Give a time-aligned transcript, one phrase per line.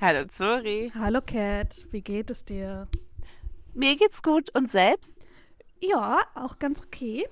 [0.00, 0.92] Hallo Zori.
[0.94, 2.88] Hallo Cat, wie geht es dir?
[3.72, 5.18] Mir geht's gut und selbst?
[5.80, 7.26] Ja, auch ganz okay.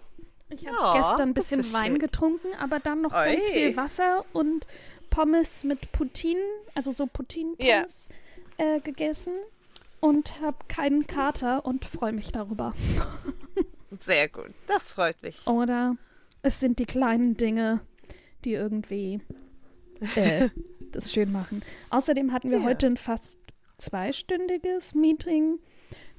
[0.49, 1.99] Ich habe Ja, gestern ein bisschen Wein schön.
[1.99, 3.35] getrunken, aber dann noch Oi.
[3.35, 4.67] ganz viel Wasser und
[5.11, 6.41] Pommes mit Poutine,
[6.75, 8.09] also so Poutine-Pommes,
[8.57, 9.35] äh, gegessen
[10.01, 12.73] und habe keinen Kater und freue mich darüber.
[14.01, 15.47] Sehr gut, das freut mich.
[15.47, 15.97] Oder
[16.43, 17.81] es sind die kleinen Dinge,
[18.45, 19.21] die irgendwie
[20.17, 20.49] äh,
[20.93, 21.63] das schön machen.
[21.91, 22.65] Außerdem hatten wir Ja.
[22.65, 23.39] heute ein fast
[23.79, 25.59] zweistündiges Meeting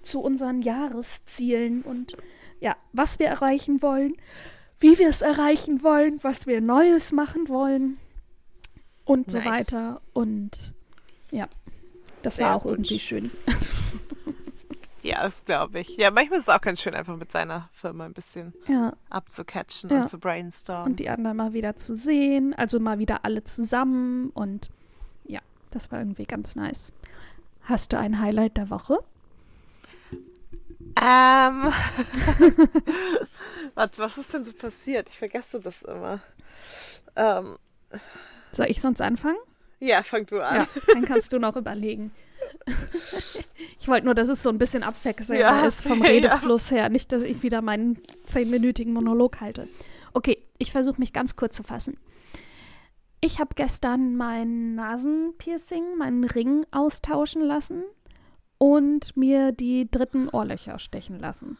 [0.01, 2.15] zu unseren Jahreszielen und
[2.59, 4.15] ja, was wir erreichen wollen,
[4.79, 7.97] wie wir es erreichen wollen, was wir Neues machen wollen
[9.05, 9.47] und so Nice.
[9.47, 10.01] weiter.
[10.13, 10.73] Und
[11.31, 11.47] ja,
[12.23, 12.71] das Sehr war auch gut.
[12.73, 13.31] irgendwie schön.
[15.05, 15.97] Ja, das glaube ich.
[15.97, 19.89] Ja, manchmal ist es auch ganz schön, einfach mit seiner Firma ein bisschen Ja, abzucatchen
[19.91, 19.97] Ja.
[20.01, 20.93] und zu brainstormen.
[20.93, 24.69] und die anderen mal wieder zu sehen, also mal wieder alle zusammen und
[25.25, 26.91] ja, das war irgendwie ganz nice.
[27.65, 28.97] Hast du ein Highlight der Woche?
[31.01, 31.71] Ähm.
[33.75, 35.09] Warte, was ist denn so passiert?
[35.09, 36.19] Ich vergesse das immer.
[37.15, 37.57] Ähm,
[38.53, 39.37] Soll ich sonst anfangen?
[39.79, 40.61] ja, fang du an.
[40.61, 42.11] Ja, dann kannst du noch überlegen.
[43.79, 46.09] Ich wollte nur, dass es so ein bisschen abwechselnd Ja, ist vom ja.
[46.09, 46.89] Redefluss her.
[46.89, 49.67] Nicht, dass ich wieder meinen zehnminütigen Monolog halte.
[50.13, 51.97] Okay, ich versuche mich ganz kurz zu fassen.
[53.21, 57.83] Ich habe gestern mein Nasenpiercing, meinen Ring austauschen lassen
[58.57, 61.57] und mir die dritten Ohrlöcher stechen lassen.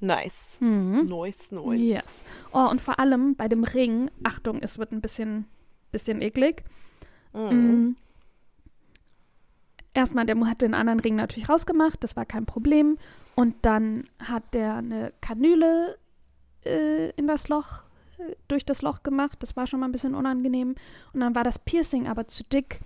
[0.00, 0.34] Nice.
[0.60, 1.06] Mhm.
[1.06, 1.80] Nice, nice.
[1.80, 2.24] Yes.
[2.52, 5.46] Oh, und vor allem bei dem Ring, Achtung, es wird ein bisschen,
[5.92, 6.64] bisschen eklig.
[7.32, 7.96] Mhm.
[9.94, 12.98] Erstmal, der hat den anderen Ring natürlich rausgemacht, das war kein Problem.
[13.34, 15.98] Und dann hat der eine Kanüle
[16.64, 17.82] äh, in das Loch,
[18.18, 19.38] äh, durch das Loch gemacht.
[19.40, 20.74] Das war schon mal ein bisschen unangenehm.
[21.12, 22.80] Und dann war das Piercing aber zu dick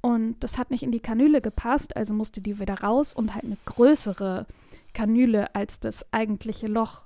[0.00, 3.44] und das hat nicht in die Kanüle gepasst, also musste die wieder raus und halt
[3.44, 4.46] eine größere
[4.94, 7.04] Kanüle als das eigentliche Loch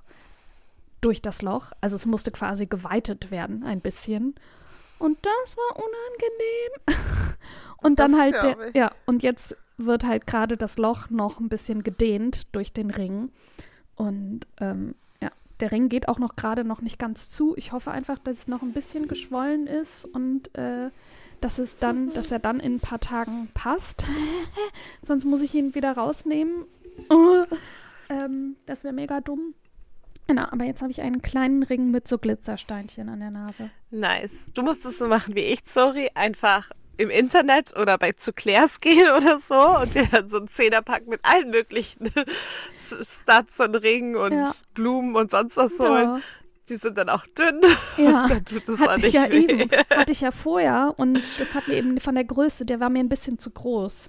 [1.00, 1.72] durch das Loch.
[1.80, 4.34] Also es musste quasi geweitet werden, ein bisschen.
[4.98, 7.22] Und das war unangenehm.
[7.84, 11.48] Und dann Das halt der, ja, und jetzt wird halt gerade das Loch noch ein
[11.48, 13.30] bisschen gedehnt durch den Ring.
[13.94, 15.30] Und ähm, ja,
[15.60, 17.54] der Ring geht auch noch gerade noch nicht ganz zu.
[17.56, 20.90] Ich hoffe einfach, dass es noch ein bisschen geschwollen ist und äh,
[21.40, 24.06] dass es dann, dass er dann in ein paar Tagen passt.
[25.02, 26.64] Sonst muss ich ihn wieder rausnehmen.
[27.10, 27.44] Oh,
[28.08, 29.54] ähm, das wäre mega dumm.
[30.26, 33.70] Genau, aber jetzt habe ich einen kleinen Ring mit so Glitzersteinchen an der Nase.
[33.90, 34.46] Nice.
[34.54, 36.10] Du musst es so machen wie ich, sorry.
[36.14, 40.48] Einfach im Internet oder bei zu Claire's gehen oder so und dir dann so einen
[40.48, 42.10] Zehnerpack mit allen möglichen
[42.78, 44.46] Studs und Ringen und Ja.
[44.74, 45.88] Blumen und sonst was Ja.
[45.88, 46.22] holen.
[46.68, 47.60] Die sind dann auch dünn.
[47.98, 48.26] Ja.
[48.28, 49.46] dann tut es auch nicht ja, weh.
[49.46, 49.70] eben.
[49.90, 53.00] Hatte ich ja vorher und das hat mir eben von der Größe, der war mir
[53.00, 54.08] ein bisschen zu groß.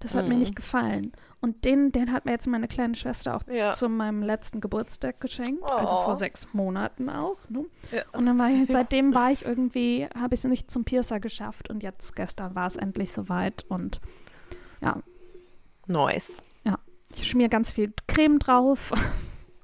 [0.00, 0.40] Das hat mir Mhm.
[0.40, 1.12] nicht gefallen.
[1.44, 3.74] Und den, den hat mir jetzt meine kleine Schwester auch Ja.
[3.74, 5.62] zu meinem letzten Geburtstag geschenkt.
[5.62, 6.04] Also Oh.
[6.04, 7.36] vor sechs Monaten auch.
[7.50, 7.66] Ne?
[7.92, 8.02] Ja.
[8.12, 11.68] Und dann war ich, seitdem war ich irgendwie, habe ich es nicht zum Piercer geschafft.
[11.68, 13.64] Und jetzt gestern war es endlich soweit.
[13.68, 14.00] Und
[14.80, 15.02] ja,
[15.86, 16.32] Nice.
[17.14, 18.92] ich schmier ganz viel Creme drauf.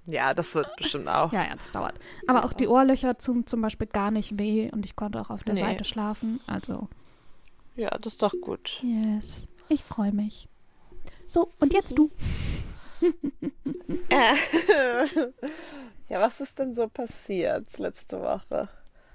[0.06, 1.32] Ja, das wird bestimmt auch.
[1.32, 1.94] Ja, ja, das dauert.
[2.26, 5.44] Aber auch die Ohrlöcher zum, zum Beispiel gar nicht weh und ich konnte auch auf
[5.44, 5.60] der Nee.
[5.60, 6.40] Seite schlafen.
[6.48, 6.88] Also,
[7.76, 8.82] Ja, das ist doch gut.
[8.82, 10.48] yes, ich freue mich.
[11.30, 12.10] So, und jetzt du.
[16.08, 18.68] ja, was ist denn so passiert letzte Woche?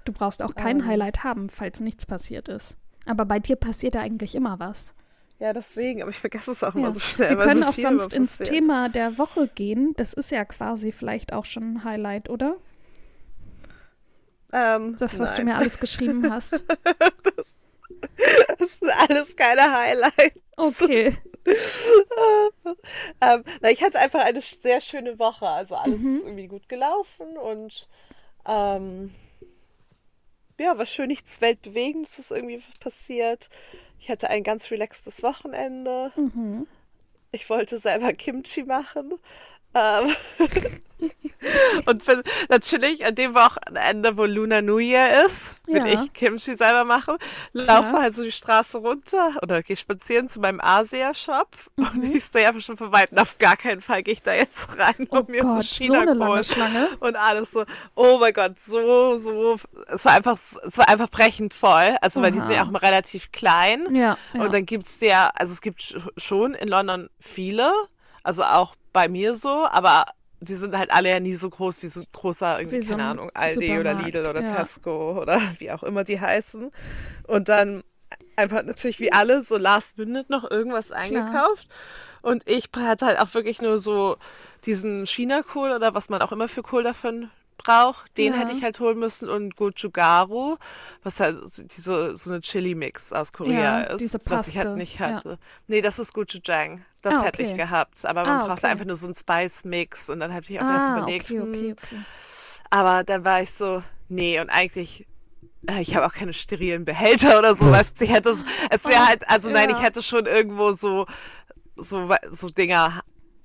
[0.06, 0.86] Du brauchst auch kein Ähm.
[0.86, 2.74] Highlight haben, falls nichts passiert ist.
[3.04, 4.94] Aber bei dir passiert ja eigentlich immer was.
[5.38, 6.94] Ja, deswegen, aber ich vergesse es auch immer Ja.
[6.94, 7.36] so schnell.
[7.36, 8.38] Wir können so auch sonst immer ins.
[8.38, 9.92] Thema der Woche gehen.
[9.98, 12.56] Das ist ja quasi vielleicht auch schon ein Highlight, oder?
[14.54, 15.40] Ähm, Das, was nein.
[15.40, 16.62] du mir alles geschrieben hast.
[18.58, 20.40] Das sind alles keine Highlights.
[20.56, 21.18] Okay.
[23.20, 25.48] ähm, na, ich hatte einfach eine sehr schöne Woche.
[25.48, 26.16] Also alles Mhm.
[26.16, 27.88] ist irgendwie gut gelaufen und
[28.46, 29.14] ähm,
[30.58, 33.48] ja, war schön, nichts Weltbewegendes ist irgendwie passiert.
[33.98, 36.12] Ich hatte ein ganz relaxtes Wochenende.
[36.16, 36.66] Mhm.
[37.32, 39.14] Ich wollte selber Kimchi machen.
[39.76, 40.16] Ähm,
[41.86, 46.02] und bin natürlich an dem Wochenende, wo Luna New Year ist, will Ja.
[46.02, 47.16] ich Kimchi selber machen.
[47.52, 48.00] Laufe Ja.
[48.00, 51.86] halt so die Straße runter oder gehe spazieren zu meinem Asia-Shop Mhm.
[51.86, 54.78] und ich sehe einfach schon von weitem, auf gar keinen Fall gehe ich da jetzt
[54.78, 56.44] rein, um Oh mir Gott, zu so China eine lange holen.
[56.44, 56.88] Schlange.
[57.00, 57.64] Und alles so,
[57.94, 59.56] oh mein Gott, so, so,
[59.88, 61.96] es war einfach, es war einfach brechend voll.
[62.00, 63.94] Also, weil die sind ja auch mal relativ klein.
[63.94, 64.16] Ja.
[64.32, 67.70] Und dann gibt's ja, also es gibt sch- schon in London viele,
[68.24, 70.06] also auch bei mir so, aber
[70.40, 72.92] die sind halt alle ja nie so groß wie so ein großer, irgendwie, Wie so
[72.92, 74.50] keine ein Ahnung, Aldi oder Lidl oder ja.
[74.50, 76.70] Tesco oder wie auch immer die heißen.
[77.26, 77.84] Und dann
[78.36, 81.68] einfach natürlich wie alle so last minute noch irgendwas eingekauft.
[82.22, 84.16] Und ich hatte halt auch wirklich nur so
[84.64, 88.16] diesen China-Kohl oder was man auch immer für Kohl davon braucht.
[88.18, 88.38] Den Ja.
[88.40, 90.56] hätte ich halt holen müssen und Gochugaru,
[91.02, 94.98] was halt so- diese, so eine Chili-Mix aus Korea Ja, ist, was ich halt nicht
[94.98, 95.06] ja.
[95.14, 95.38] hatte.
[95.66, 96.84] Nee, das ist Gochujang.
[97.02, 97.58] Das Ah, hätte ich okay.
[97.58, 98.04] gehabt.
[98.04, 98.72] Aber man Ah, brauchte okay.
[98.72, 101.48] einfach nur so einen Spice-Mix und dann habe ich auch erst Ah, überlegt, okay, hm,
[101.48, 102.00] okay, okay.
[102.70, 105.06] aber dann war ich so, nee, und eigentlich,
[105.68, 109.06] äh, ich habe auch keine sterilen Behälter oder so, weißt ich hätte, es- es wäre
[109.06, 109.76] halt, also nein, Ja.
[109.76, 111.06] ich hätte schon irgendwo so,
[111.76, 113.00] so, so Dinger,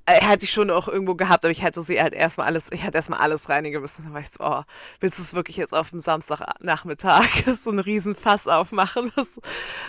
[0.07, 2.97] hätte ich schon auch irgendwo gehabt, aber ich hätte sie halt erstmal alles, ich hätte
[2.97, 4.03] erstmal alles reinigen müssen.
[4.03, 4.63] Dann war ich so, oh,
[4.99, 7.25] willst du es wirklich jetzt auf dem Samstagnachmittag
[7.57, 9.39] so einen riesen Fass aufmachen, was,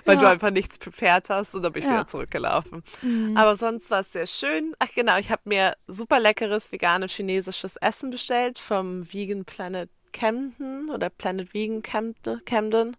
[0.04, 0.30] weil du Ja.
[0.30, 1.94] einfach nichts prepared hast und dann bin ich Ja.
[1.96, 2.82] wieder zurückgelaufen.
[3.02, 3.36] Mhm.
[3.36, 4.74] Aber sonst war es sehr schön.
[4.78, 11.08] Ach genau, ich habe mir super leckeres veganisch-chinesisches Essen bestellt vom Vegan Planet Camden oder
[11.10, 12.44] Planet Vegan Camden.
[12.44, 12.96] Camden.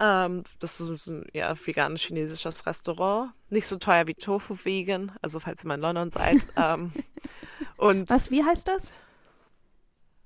[0.00, 3.32] Ähm, das ist ein ja, veganisch-chinesisches Restaurant.
[3.50, 6.46] Nicht so teuer wie Tofu Vegan, also falls ihr mal in London seid.
[6.56, 6.92] ähm,
[7.76, 8.92] und Was, wie heißt das?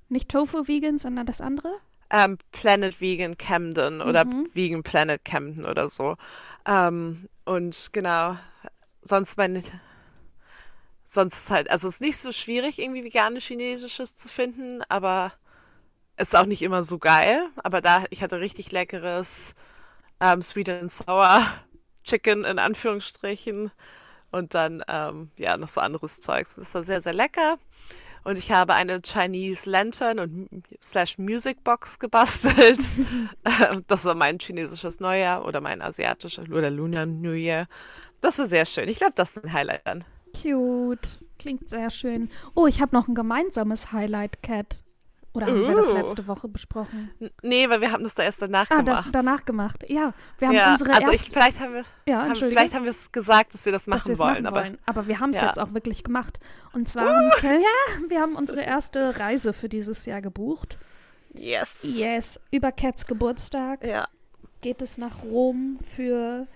[0.08, 1.70] Nicht Tofu Vegan, sondern das andere?
[2.10, 4.48] ähm, Planet Vegan Camden oder Mhm.
[4.54, 6.16] Vegan Planet Camden oder so.
[6.66, 8.36] Ähm, und genau,
[9.02, 9.62] sonst mein,
[11.04, 15.32] sonst ist halt, also es ist nicht so schwierig, irgendwie veganisch-chinesisches zu finden, aber
[16.18, 17.40] ist auch nicht immer so geil.
[17.62, 19.54] Aber da, ich hatte richtig leckeres
[20.20, 21.40] ähm, Sweet and Sour
[22.04, 23.70] Chicken in Anführungsstrichen
[24.30, 26.56] und dann, ähm, ja, noch so anderes Zeugs.
[26.56, 27.58] Das war sehr, sehr lecker.
[28.24, 30.48] Und ich habe eine Chinese Lantern und
[30.82, 32.80] slash Music Box gebastelt.
[33.44, 37.68] Ähm, das war mein chinesisches Neujahr oder mein asiatisches oder Lunar New Year.
[38.20, 38.88] Das war sehr schön.
[38.88, 40.04] Ich glaube, das ist mein Highlight dann.
[40.34, 41.20] Cute.
[41.38, 42.30] Klingt sehr schön.
[42.54, 44.82] Oh, ich habe noch ein gemeinsames Highlight, Cat.
[45.38, 45.92] Oder haben wir das Uh.
[45.94, 47.10] letzte Woche besprochen?
[47.42, 49.08] Nee, weil wir haben das da erst danach Ah, das gemacht.
[49.14, 49.84] danach gemacht.
[49.88, 52.74] Ja, wir haben ja, unsere also ich, erste, vielleicht haben wir, ja, haben, Entschuldige, vielleicht
[52.74, 54.78] haben wir es gesagt, dass wir das machen wollen, machen aber wollen.
[54.86, 55.46] Aber wir haben es Ja.
[55.46, 56.38] jetzt auch wirklich gemacht.
[56.72, 60.76] Und zwar haben wir, ja, wir haben unsere erste Reise für dieses Jahr gebucht.
[61.34, 61.78] yes.
[61.82, 64.08] Yes, über Cats Geburtstag Ja.
[64.60, 66.46] geht es nach Rom für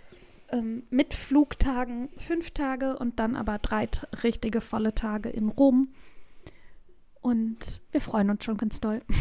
[0.50, 3.88] ähm, mit Flugtagen fünf Tage und dann aber drei
[4.22, 5.88] richtige volle Tage in Rom.
[7.22, 9.00] Und wir freuen uns schon ganz doll.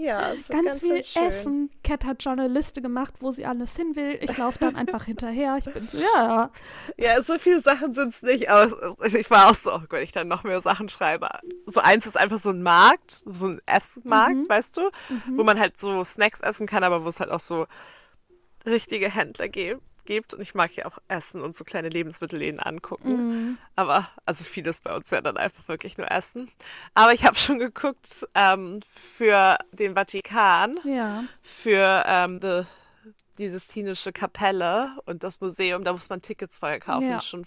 [0.00, 1.16] Ja, wird Ganz, ganz, viel ganz.
[1.16, 1.70] Essen.
[1.82, 4.16] Cat hat schon eine Liste gemacht, wo sie alles hin will.
[4.22, 5.56] Ich laufe dann einfach hinterher.
[5.58, 6.52] Ich bin so, ja.
[6.96, 8.70] Ja, so viele Sachen sind es nicht, aber
[9.04, 11.28] ich war auch so, oh Gott, ich dann noch mehr Sachen schreibe.
[11.66, 14.48] So eins ist einfach so ein Markt, so ein Essmarkt, Mhm.
[14.48, 14.82] weißt du,
[15.34, 17.66] wo man halt so Snacks essen kann, aber wo es halt auch so
[18.66, 19.78] richtige Händler ge
[20.08, 20.34] gibt.
[20.34, 23.28] Und ich mag ja auch Essen und so kleine Lebensmittelläden angucken.
[23.28, 23.58] Mhm.
[23.76, 26.50] Aber, also vieles bei uns ja dann einfach wirklich nur Essen.
[26.94, 31.24] Aber ich habe schon geguckt ähm, für den Vatikan Ja.
[31.42, 32.62] für ähm, the,
[33.38, 37.20] die Sistinische Kapelle und das Museum, da muss man Tickets vorher kaufen, Ja.
[37.20, 37.46] schon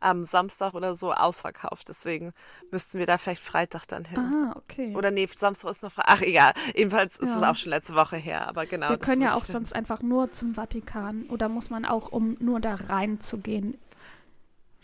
[0.00, 1.88] am Samstag oder so ausverkauft.
[1.88, 2.32] Deswegen
[2.70, 4.18] müssten wir da vielleicht Freitag dann hin.
[4.18, 4.94] Ah, okay.
[4.96, 6.14] Oder nee, Samstag ist noch Freitag.
[6.16, 6.52] Ach, egal.
[6.74, 7.36] Jedenfalls ist Ja.
[7.38, 8.90] es auch schon letzte Woche her, aber genau.
[8.90, 11.24] wir können ja auch sonst einfach nur zum Vatikan.
[11.28, 13.78] Oder muss man auch, um nur da reinzugehen?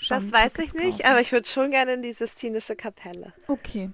[0.08, 1.10] Das weiß Tickets ich nicht, kaufen?
[1.10, 3.32] aber ich würde schon gerne in die Sistinische Kapelle.
[3.48, 3.90] Okay,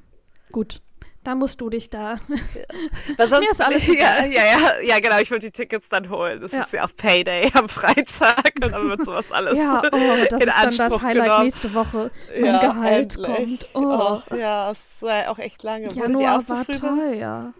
[0.52, 0.82] gut.
[1.24, 2.20] Da musst du dich da.
[3.16, 4.32] Weil sonst, ist alles ja, egal.
[4.32, 6.40] ja, ja, ja, genau, ich würde die Tickets dann holen.
[6.42, 6.60] Das Ja.
[6.62, 9.90] ist ja auch Payday am Freitag und dann wird sowas alles ja, oh,
[10.30, 11.44] das in ist dann das Anspruch Highlight genommen.
[11.44, 12.10] nächste Woche.
[12.34, 13.36] Mein Ja, Gehalt endlich.
[13.36, 13.68] kommt.
[13.74, 15.86] Oh, Oh, ja, es war auch echt lange.
[15.88, 17.54] Wurde Januar auch so war toll, ja.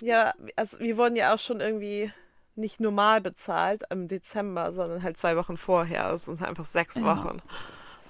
[0.00, 2.12] Ja, also wir wurden ja auch schon irgendwie
[2.54, 6.04] nicht normal bezahlt im Dezember, sondern halt zwei Wochen vorher.
[6.06, 7.04] Also Es sind einfach sechs Ja.
[7.04, 7.40] Wochen.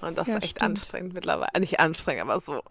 [0.01, 0.71] Und das Ja, ist echt stimmt.
[0.71, 1.51] anstrengend mittlerweile.
[1.59, 2.61] Nicht anstrengend, aber so.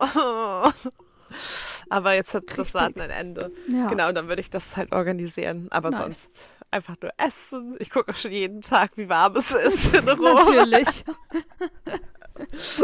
[1.88, 2.75] Aber jetzt hat das.
[2.75, 3.52] Warten ein Ende.
[3.72, 3.88] Ja.
[3.88, 5.68] Genau, und dann würde ich das halt organisieren.
[5.70, 6.00] Aber Nice.
[6.00, 7.76] sonst einfach nur essen.
[7.78, 10.54] Ich gucke schon jeden Tag, wie warm es ist in Rom.
[10.54, 11.04] Natürlich.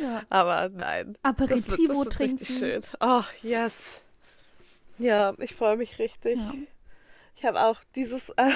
[0.00, 0.22] ja.
[0.28, 1.16] Aber nein.
[1.22, 2.38] Das wird, das Aperitivo wird trinken.
[2.38, 2.82] richtig schön.
[3.00, 3.74] Ach, yes.
[4.98, 6.36] Ja, ich freue mich richtig.
[6.38, 6.52] Ja.
[7.38, 8.50] Ich habe auch dieses äh,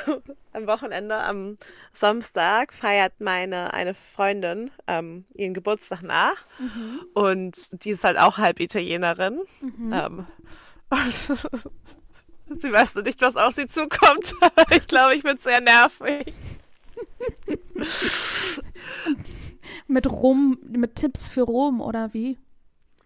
[0.52, 1.56] am Wochenende, am
[1.92, 6.46] Samstag, feiert meine eine Freundin ähm, ihren Geburtstag nach.
[6.58, 7.00] Mhm.
[7.14, 9.40] Und die ist halt auch halb Italienerin.
[9.62, 10.26] Ähm,
[10.90, 11.12] und
[12.60, 14.34] sie weiß noch nicht, was auf sie zukommt.
[14.70, 16.34] ich glaube, ich bin sehr nervig.
[19.86, 22.36] Mit Rom, mit Tipps für Rom oder wie?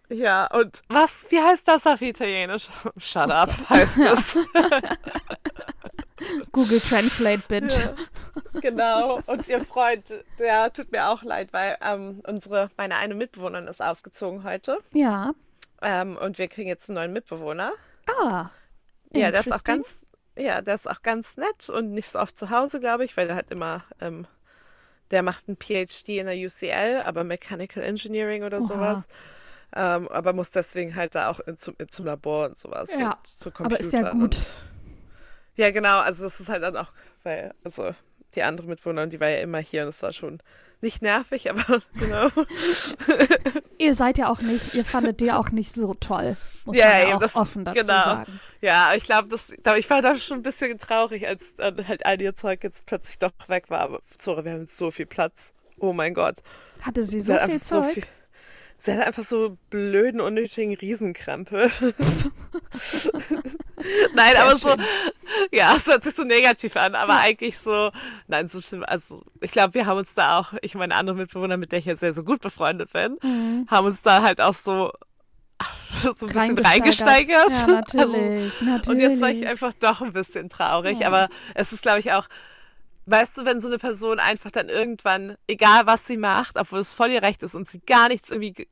[0.09, 2.67] Ja, und was, wie heißt das auf Italienisch?
[2.97, 4.37] Shut up, heißt es.
[6.51, 7.95] Google Translate, bitte.
[8.53, 9.21] Ja, genau.
[9.27, 13.81] Und ihr Freund, der tut mir auch leid, weil ähm, unsere, meine eine Mitbewohnerin ist
[13.81, 14.79] ausgezogen heute.
[14.93, 15.33] Ja.
[15.81, 17.71] Ähm, und wir kriegen jetzt einen neuen Mitbewohner.
[18.07, 18.49] Ah.
[19.11, 20.05] Ja, der ist auch ganz,
[20.37, 23.27] ja, der ist auch ganz nett und nicht so oft zu Hause, glaube ich, weil
[23.27, 24.25] der hat immer, ähm,
[25.11, 28.65] der macht ein PhD in der UCL, aber Mechanical Engineering oder Oha.
[28.65, 29.07] sowas.
[29.75, 33.13] Ähm, aber muss deswegen halt da auch in, zum, in, zum Labor und sowas Ja,
[33.13, 34.21] und zu aber ist Computern ja gut.
[34.23, 34.47] Und,
[35.55, 36.93] ja, genau, also das ist halt dann auch,
[37.23, 37.93] weil, also
[38.35, 40.39] die andere Mitbewohnerin, die war ja immer hier und es war schon
[40.81, 42.27] nicht nervig, aber genau.
[43.77, 46.35] Ihr seid ja auch nicht, ihr fandet die auch nicht so toll.
[46.65, 48.03] Muss Ja, man ja eben, auch das- offen dazu genau.
[48.03, 48.39] sagen.
[48.61, 52.21] Ja, ich glaube, das, ich war da schon ein bisschen traurig, als dann halt all
[52.21, 53.79] ihr Zeug jetzt plötzlich doch weg war.
[53.79, 55.53] Aber Zora, wir haben so viel Platz.
[55.79, 56.37] Oh mein Gott.
[56.81, 57.93] Hatte sie Sie so hat viel einfach so Zeug?
[57.93, 58.03] viel.
[58.79, 61.71] Sie hat einfach so blöden, unnötigen Riesenkrempel.
[64.13, 64.81] nein, Sehr aber so, schön.
[65.51, 67.91] ja, es hört sich so negativ an, aber eigentlich so,
[68.27, 68.83] nein, so schlimm.
[68.87, 71.85] Also, ich glaube, wir haben uns da auch, ich meine andere Mitbewohner, mit der ich
[71.85, 73.67] jetzt sehr so gut befreundet bin, Mhm.
[73.69, 74.91] haben uns da halt auch so,
[76.03, 76.65] so ein bisschen Reingesteigert.
[76.65, 77.49] reingesteigert.
[77.51, 78.87] Ja, natürlich, Also, natürlich.
[78.87, 80.99] und jetzt war ich einfach doch ein bisschen traurig.
[80.99, 81.07] Ja.
[81.07, 82.27] Aber es ist, glaube ich, auch,
[83.07, 86.93] weißt du, wenn so eine Person einfach dann irgendwann, egal was sie macht, obwohl es
[86.93, 88.67] voll ihr Recht ist und sie gar nichts irgendwie ge-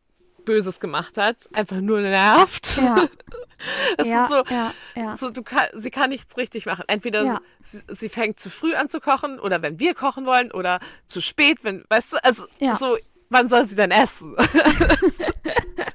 [0.46, 2.77] Böses gemacht hat, einfach nur nervt.
[2.77, 3.08] Ja,
[3.98, 5.15] Das ja, ist so, ja, ja.
[5.15, 6.84] so du kann, sie kann nichts richtig machen.
[6.88, 7.42] Entweder Ja.
[7.62, 11.22] sie, sie fängt zu früh an zu kochen oder wenn wir kochen wollen oder zu
[11.22, 12.46] spät, wenn, weißt du, also
[12.77, 12.98] so,
[13.30, 14.36] wann soll sie denn essen?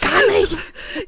[0.00, 0.52] Gar nicht.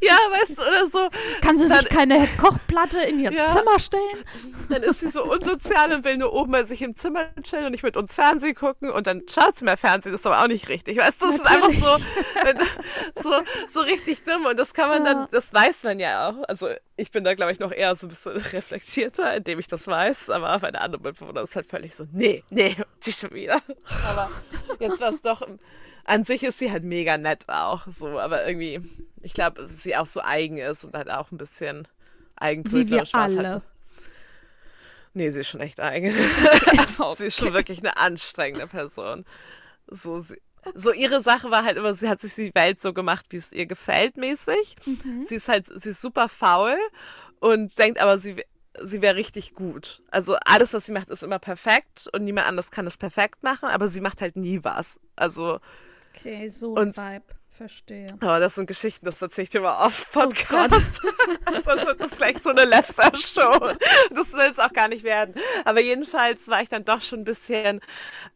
[0.00, 1.08] ja, weißt du, oder so.
[1.40, 3.46] Kann sie sich Dann- keine Kochplatte in ihr Ja.
[3.48, 4.24] Zimmer stellen?
[4.68, 7.72] Dann ist sie so unsozial und will nur oben bei sich im Zimmer chillen und
[7.72, 10.48] nicht mit uns Fernsehen gucken und dann schaut sie mehr Fernsehen, das ist aber auch
[10.48, 10.98] nicht richtig.
[10.98, 11.98] Weißt du, das ist einfach so,
[13.22, 13.30] so,
[13.68, 15.14] so richtig dumm und das kann man Ja.
[15.14, 16.42] dann, das weiß man ja auch.
[16.48, 19.86] Also ich bin da, glaube ich, noch eher so ein bisschen reflektierter, indem ich das
[19.86, 23.60] weiß, aber meine andere Mitbewohner ist halt völlig so, nee, nee, die schon wieder.
[24.06, 24.30] Aber
[24.80, 25.46] jetzt war es doch,
[26.04, 28.80] an sich ist sie halt mega nett auch, so, aber irgendwie,
[29.22, 31.86] ich glaube, dass sie auch so eigen ist und halt auch ein bisschen
[32.36, 33.50] eigenbrötlerisch was alle.
[33.52, 33.62] Halt.
[35.14, 36.14] Nee, sie ist schon echt eigen.
[36.78, 39.24] also, Sie ist schon wirklich eine anstrengende Person.
[39.88, 40.40] So, sie,
[40.74, 43.52] so ihre Sache war halt immer, sie hat sich die Welt so gemacht, wie es
[43.52, 44.76] ihr gefällt, mäßig.
[44.84, 45.24] Mhm.
[45.24, 46.76] Sie ist halt, sie ist super faul
[47.40, 48.44] und denkt aber, sie,
[48.82, 50.02] sie wäre richtig gut.
[50.10, 53.68] Also alles, was sie macht, ist immer perfekt und niemand anders kann es perfekt machen,
[53.68, 55.00] aber sie macht halt nie was.
[55.14, 55.60] Also,
[56.18, 57.24] Okay, so Und- Vibe.
[57.56, 58.06] Verstehe.
[58.20, 61.00] aber das sind Geschichten, das erzähle ich dir mal auf Oh Podcast.
[61.64, 63.72] Sonst wird das gleich so eine Lester-Show.
[64.14, 65.34] Das soll es auch gar nicht werden.
[65.64, 67.80] Aber jedenfalls war ich dann doch schon ein bisschen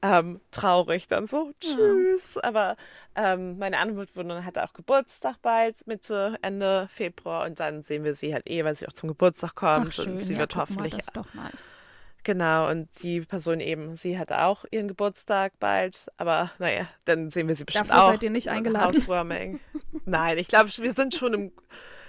[0.00, 1.06] ähm, traurig.
[1.08, 2.38] Dann so, tschüss.
[2.38, 2.76] Aber
[3.14, 7.44] ähm, meine andere Mitbewohnerin hatte auch Geburtstag bald, Mitte, Ende Februar.
[7.44, 9.88] Und dann sehen wir sie halt eh, weil sie auch zum Geburtstag kommt.
[9.90, 10.12] Ach, schön.
[10.14, 11.74] und sie ja, wird guck mal, hoffentlich Das ist doch nice.
[12.22, 17.48] Genau, und die Person eben, sie hatte auch ihren Geburtstag bald, aber naja, dann sehen
[17.48, 18.10] wir sie bestimmt Dafür auch.
[18.10, 18.86] seid ihr nicht eingeladen.
[18.88, 19.60] Housewarming.
[20.04, 21.52] Nein, ich glaube, wir sind schon im.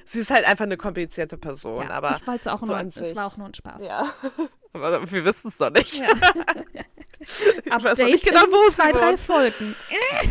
[0.04, 2.18] Sie ist halt einfach eine komplizierte Person, Ja, aber.
[2.20, 3.16] ich weiß auch so nur, an es sich.
[3.16, 3.82] war auch nur ein Spaß.
[3.84, 4.12] Ja.
[4.74, 5.96] Aber wir wissen es doch nicht.
[6.00, 6.08] Ja.
[7.20, 9.18] ich weiß Update noch nicht genau, wo sie zwei, drei.
[9.18, 9.76] Folgen.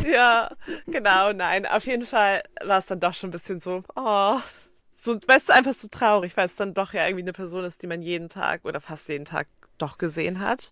[0.10, 0.49] Ja,
[0.87, 1.66] genau, nein.
[1.66, 4.38] Auf jeden Fall war es dann doch schon ein bisschen so, oh,
[4.96, 7.82] so, weißt du, einfach so traurig, weil es dann doch ja irgendwie eine Person ist,
[7.82, 9.46] die man jeden Tag oder fast jeden Tag
[9.82, 10.70] doch gesehen hat.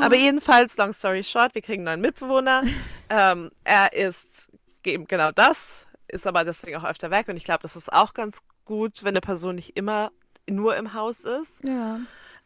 [0.00, 2.62] Aber jedenfalls, long story short, wir kriegen einen neuen Mitbewohner.
[3.10, 4.50] ähm, er ist
[4.84, 8.14] eben genau das, ist aber deswegen auch öfter weg und ich glaube, das ist auch
[8.14, 10.10] ganz gut, wenn eine Person nicht immer
[10.48, 11.64] nur im Haus ist.
[11.64, 11.98] Ja.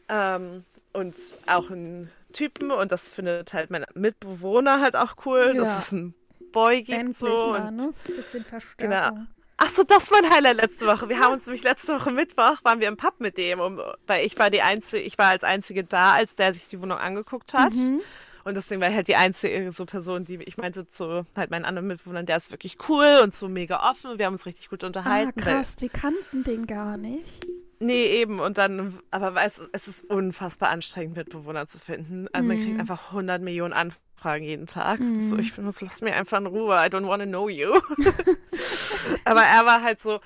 [0.09, 5.61] Ähm, und auch einen Typen und das findet halt mein Mitbewohner halt auch cool, Ja.
[5.61, 6.15] dass es einen
[6.53, 7.51] Boy gibt Endlich so.
[7.53, 7.93] mal, Und, ne?
[8.05, 8.91] Bisschen Verstärkung.
[8.91, 9.27] Genau.
[9.59, 11.09] Ach so, das war ein Highlight letzte Woche.
[11.09, 14.25] Wir haben uns nämlich letzte Woche Mittwoch waren wir im Pub mit dem, um, weil
[14.25, 17.53] ich war die einzige, ich war als einzige da, als der sich die Wohnung angeguckt
[17.55, 17.75] hat.
[17.75, 18.01] Mhm.
[18.45, 21.67] Und deswegen war ich halt die einzige so Person, die ich meinte zu halt meinen
[21.67, 24.19] anderen Mitbewohnern, der ist wirklich cool und so mega offen.
[24.19, 25.33] Wir haben uns richtig gut Ah, unterhalten.
[25.37, 27.47] weil- krass, die kannten den gar nicht.
[27.81, 28.41] Nee, eben.
[28.41, 32.27] Und dann, aber es, es ist unfassbar anstrengend, Mitbewohner zu finden.
[32.33, 32.65] Also man Mhm.
[32.65, 34.03] kriegt einfach 100 Millionen Anfragen
[34.43, 35.01] jeden Tag.
[35.19, 36.75] So, ich bin so, lass mir einfach in Ruhe.
[36.75, 37.73] I don't want to know you.
[39.25, 40.21] aber er war halt so,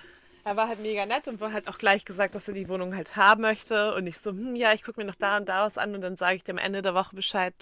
[0.44, 2.96] er war halt mega nett und war halt auch gleich gesagt, dass er die Wohnung
[2.96, 3.94] halt haben möchte.
[3.94, 6.00] Und ich so, hm, ja, ich gucke mir noch da und da was an und
[6.00, 7.54] dann sage ich dir am Ende der Woche Bescheid.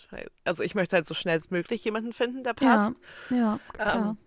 [0.44, 2.92] Also ich möchte halt so schnell als möglich jemanden finden, der passt.
[3.30, 3.96] Ja, ja, klar.
[3.96, 4.18] Ähm,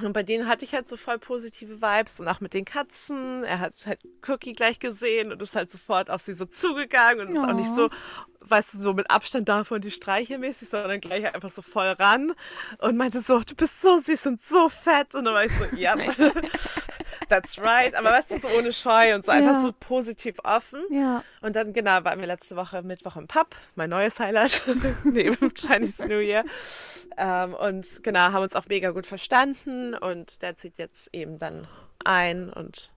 [0.00, 3.42] Und bei denen hatte ich halt so voll positive Vibes und auch mit den Katzen.
[3.42, 7.34] Er hat halt Cookie gleich gesehen und ist halt sofort auf sie so zugegangen und
[7.34, 7.90] ist auch nicht so,
[8.40, 12.32] weißt du, so mit Abstand davon die Streiche mäßig, sondern gleich einfach so voll ran
[12.78, 15.16] und meinte so, du bist so süß und so fett.
[15.16, 15.96] Und dann war ich so, ja.
[17.28, 17.94] That's right.
[17.94, 19.60] Aber weißt du, so ohne Scheu und so einfach Ja.
[19.60, 20.80] so positiv offen.
[20.90, 21.22] Ja.
[21.40, 24.62] Und dann, genau, waren wir letzte Woche Mittwoch im Pub, mein neues Highlight
[25.04, 26.44] neben Chinese New Year.
[27.16, 31.66] Ähm, und genau, haben uns auch mega gut verstanden und der zieht jetzt eben dann
[32.04, 32.92] ein und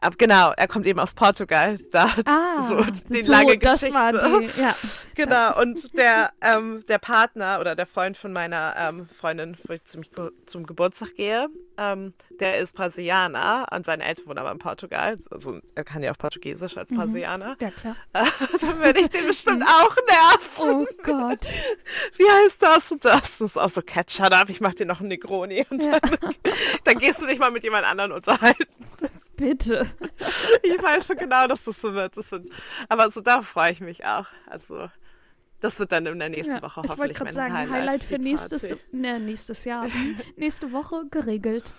[0.00, 2.76] ab, genau, er kommt eben aus Portugal, da Ah, so
[3.08, 3.88] die so, lange Geschichte.
[3.90, 4.74] die, ja.
[5.14, 9.84] Genau, und der, ähm, der Partner oder der Freund von meiner ähm, Freundin, wo ich
[9.84, 10.02] zum,
[10.44, 11.48] zum Geburtstag gehe,
[11.78, 15.16] ähm, der ist Brasilianer und seine Eltern wohnen aber in Portugal.
[15.30, 17.56] Also er kann ja auch Portugiesisch als Brasilianer.
[17.60, 17.96] Ja, klar.
[18.60, 20.86] Dann werde ich den bestimmt auch nerven.
[20.86, 21.40] Oh Gott.
[22.16, 23.22] Wie heißt das und das?
[23.38, 25.66] Das ist auch so Cat, shut up, ich mach dir noch einen Negroni.
[25.70, 25.98] Und Ja.
[26.00, 26.18] dann,
[26.84, 28.64] dann gehst du dich mal mit jemand anderen unterhalten.
[29.36, 29.90] Bitte.
[30.62, 32.16] Ich weiß schon genau, dass das so wird.
[32.16, 32.46] Das wird
[32.88, 34.26] aber so darauf freue ich mich auch.
[34.46, 34.88] Also
[35.60, 37.72] das wird dann in der nächsten Ja, Woche ich wollte hoffentlich gerade mein sagen, Highlight,
[37.72, 39.86] Highlight für nächstes, ne, nächstes Jahr,
[40.36, 41.72] nächste Woche geregelt.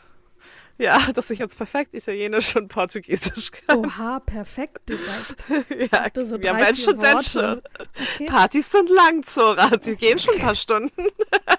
[0.80, 3.84] Ja, dass ich jetzt perfekt Italienisch und Portugiesisch kann.
[3.84, 5.44] Oha, perfekt direkt.
[5.92, 7.24] ja, dachte so ja drei, schon, denn Worte.
[7.30, 7.62] schon.
[8.16, 8.26] Okay.
[8.28, 9.72] Partys sind lang, Zora.
[9.82, 11.08] Sie gehen schon ein paar Stunden.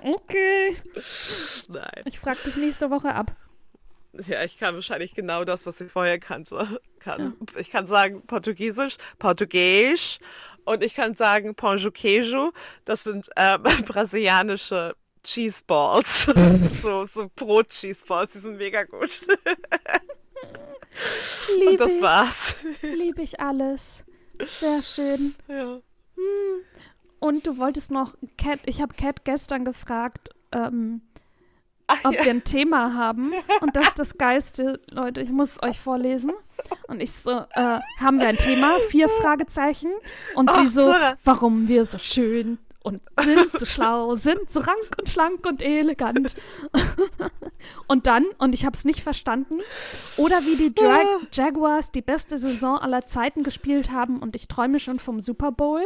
[0.02, 0.76] Okay.
[1.67, 2.02] Nein.
[2.05, 3.35] Ich frage dich nächste Woche ab.
[4.26, 6.80] Ja, ich kann wahrscheinlich genau das, was ich vorher kannte.
[6.98, 7.37] Kann.
[7.56, 10.18] Ich kann sagen Portugiesisch, Portugiesisch
[10.64, 12.52] und ich kann sagen Pão Queijo.
[12.84, 13.56] Das sind äh,
[13.87, 16.25] brasilianische Cheese Balls.
[16.82, 19.08] so, so Brot-Cheese-Balls, die sind mega gut.
[21.56, 22.56] Liebe Und das ich, war's.
[22.82, 24.04] lieb ich alles.
[24.58, 25.34] Sehr schön.
[25.46, 25.80] Ja.
[27.20, 31.02] Und du wolltest noch, Cat, ich habe Cat gestern gefragt, ähm,
[32.04, 33.33] ob wir ein Thema haben.
[33.61, 36.33] Und das ist das Geilste, Leute, ich muss es euch vorlesen.
[36.87, 38.78] Und ich so, äh, haben wir ein Thema?
[38.88, 39.90] Vier Fragezeichen.
[40.35, 41.16] Und sie Ach, so, Zara.
[41.25, 46.35] warum wir so schön und sind so schlau, sind so rank und schlank und elegant.
[47.88, 49.61] und dann, und ich habe es nicht verstanden,
[50.16, 54.78] oder wie die Drag Jaguars die beste Saison aller Zeiten gespielt haben und ich träume
[54.78, 55.82] schon vom Super Bowl.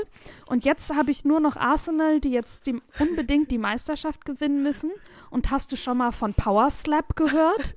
[0.46, 4.90] Und jetzt habe ich nur noch Arsenal, die jetzt die, unbedingt die Meisterschaft gewinnen müssen.
[5.30, 7.74] Und hast du schon mal von Power Slap gehört?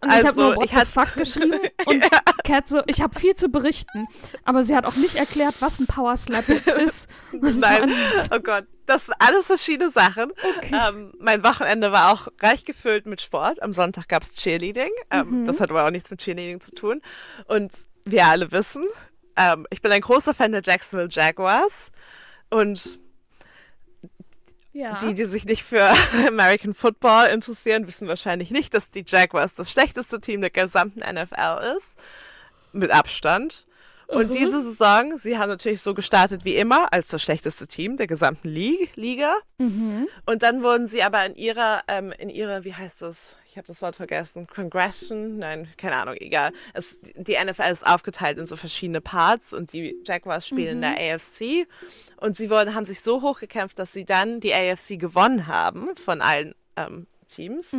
[0.00, 2.04] Und ich habe Also, nur What ich the fuck geschrieben und
[2.44, 4.06] Cat so, ich habe viel zu berichten.
[4.44, 7.08] Aber sie hat auch nicht erklärt, was ein Power Slap jetzt ist.
[7.32, 7.92] Nein,
[8.30, 10.32] oh Gott, das sind alles verschiedene Sachen.
[10.72, 13.62] Ähm, mein Wochenende war auch reich gefüllt mit Sport.
[13.62, 14.90] Am Sonntag gab's Cheerleading.
[15.10, 17.02] Ähm, Das hat aber auch nichts mit Cheerleading zu tun.
[17.46, 17.72] Und
[18.04, 18.86] wir alle wissen,
[19.36, 21.90] ähm, ich bin ein großer Fan der Jacksonville Jaguars.
[22.50, 22.98] Und
[24.78, 24.96] Ja.
[24.98, 25.90] die, die sich nicht für
[26.28, 31.76] American Football interessieren, wissen wahrscheinlich nicht, dass die Jaguars das schlechteste Team der gesamten NFL
[31.76, 32.00] ist.
[32.72, 33.66] Mit Abstand.
[34.06, 38.06] Und diese Saison, sie haben natürlich so gestartet wie immer, als das schlechteste Team der
[38.06, 39.34] gesamten Li Liga.
[40.26, 43.36] Und dann wurden sie aber in ihrer, ähm, in ihrer, wie heißt das?
[43.50, 44.46] Ich habe das Wort vergessen.
[44.46, 45.38] Congression?
[45.38, 46.52] Nein, keine Ahnung, egal.
[46.74, 51.14] Es, die NFL ist aufgeteilt in so verschiedene Parts und die Jaguars spielen in der
[51.14, 51.66] AFC.
[52.18, 56.20] Und sie wurden, haben sich so hochgekämpft, dass sie dann die AFC gewonnen haben von
[56.20, 57.72] allen ähm, Teams.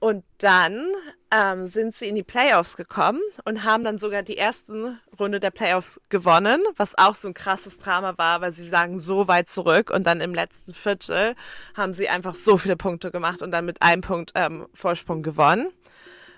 [0.00, 0.86] Und dann
[1.30, 5.50] ähm, sind sie in die Playoffs gekommen und haben dann sogar die ersten Runde der
[5.50, 9.90] Playoffs gewonnen, was auch so ein krasses Drama war, weil sie lagen so weit zurück
[9.90, 11.34] und dann im letzten Viertel
[11.76, 15.70] haben sie einfach so viele Punkte gemacht und dann mit einem Punkt ähm, Vorsprung gewonnen.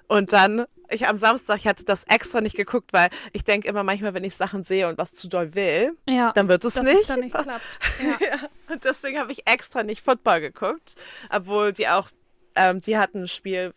[0.08, 3.82] Und dann, ich am Samstag, ich hatte das extra nicht geguckt, weil ich denke immer
[3.82, 6.32] manchmal, wenn ich Sachen sehe und was zu doll will, ja.
[6.32, 7.00] dann wird es dass nicht.
[7.00, 7.62] es dann nicht klappt.
[8.02, 8.26] Ja.
[8.26, 10.96] Ja, und deswegen habe ich extra nicht Football geguckt,
[11.30, 12.08] obwohl die auch,
[12.56, 13.74] ähm, die hatten ein Spiel,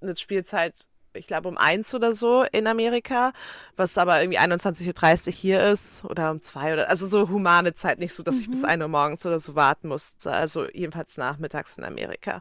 [0.00, 3.32] eine Spielzeit, ich glaube um eins oder so in Amerika,
[3.76, 7.98] was aber irgendwie 21.30 Uhr hier ist oder um zwei oder, also so humane Zeit,
[7.98, 11.78] nicht so, dass ich bis ein Uhr morgens oder so warten musste, also jedenfalls nachmittags
[11.78, 12.40] in Amerika.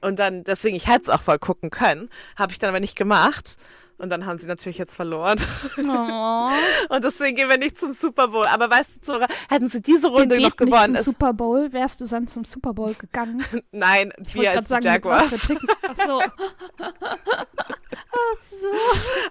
[0.00, 2.96] Und dann, deswegen, ich hätte es auch voll gucken können, habe ich dann aber nicht
[2.96, 3.56] gemacht.
[4.00, 5.38] Und dann haben sie natürlich jetzt verloren.
[5.78, 6.50] Oh.
[6.94, 8.46] Und deswegen gehen wir nicht zum Super Bowl.
[8.46, 11.70] Aber weißt du, Zora, hätten sie diese Runde noch gewonnen, nicht zum Super Bowl.
[11.72, 13.44] Wärst du dann zum Super Bowl gegangen?
[13.72, 15.50] Nein, Ich wir als sagen, Jaguars.
[15.88, 16.22] Ach so.
[16.78, 18.68] Ach so.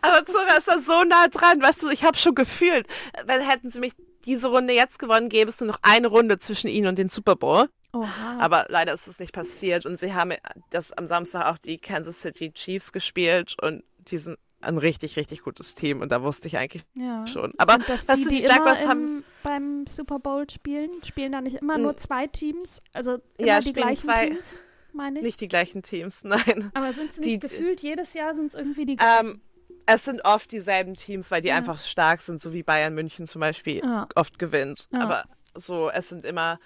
[0.02, 2.88] Aber Zora ist da so nah dran, weißt du, ich habe schon gefühlt,
[3.26, 3.94] wenn hätten sie mich
[4.26, 7.36] diese Runde jetzt gewonnen, gäbe es nur noch eine Runde zwischen ihnen und den Super
[7.36, 7.70] Bowl.
[7.94, 8.38] Oha.
[8.40, 10.34] Aber leider ist es nicht passiert und sie haben
[10.70, 15.42] das am Samstag auch die Kansas City Chiefs gespielt und die sind ein richtig, richtig
[15.44, 17.26] gutes Team und da wusste ich eigentlich ja.
[17.28, 17.54] schon.
[17.58, 20.90] Aber Sind das weißt die, du, die, die immer haben- im, beim Super Bowl spielen?
[21.04, 22.82] Spielen da nicht immer nur zwei Teams?
[22.94, 24.58] Also immer Ja, die gleichen zwei- Teams,
[24.94, 25.26] meine ich?
[25.26, 26.72] nicht die gleichen Teams, nein.
[26.74, 27.82] Aber sind sie die- nicht gefühlt?
[27.82, 29.42] Jedes Jahr sind es irgendwie die Ähm,
[29.86, 33.40] es sind oft dieselben Teams, weil die einfach stark sind, so wie Bayern München zum
[33.42, 34.08] Beispiel Ja.
[34.16, 34.88] oft gewinnt.
[34.92, 35.00] Ja.
[35.02, 35.24] Aber
[35.56, 36.60] so, es sind immer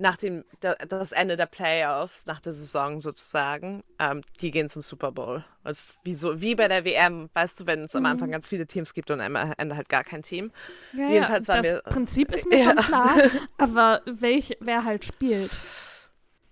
[0.00, 4.80] nach dem da, das Ende der Playoffs, nach der Saison sozusagen, ähm, die gehen zum
[4.82, 5.44] Super Bowl.
[5.62, 8.32] Also wie, so, wie bei der WM, weißt du, wenn es am Anfang Mhm.
[8.32, 10.52] ganz viele Teams gibt und am Ende halt gar kein Team.
[10.94, 12.64] Ja, Jedenfalls ja, das wir- Prinzip ist mir Ja.
[12.64, 13.14] schon klar,
[13.58, 15.50] aber welch, wer halt spielt.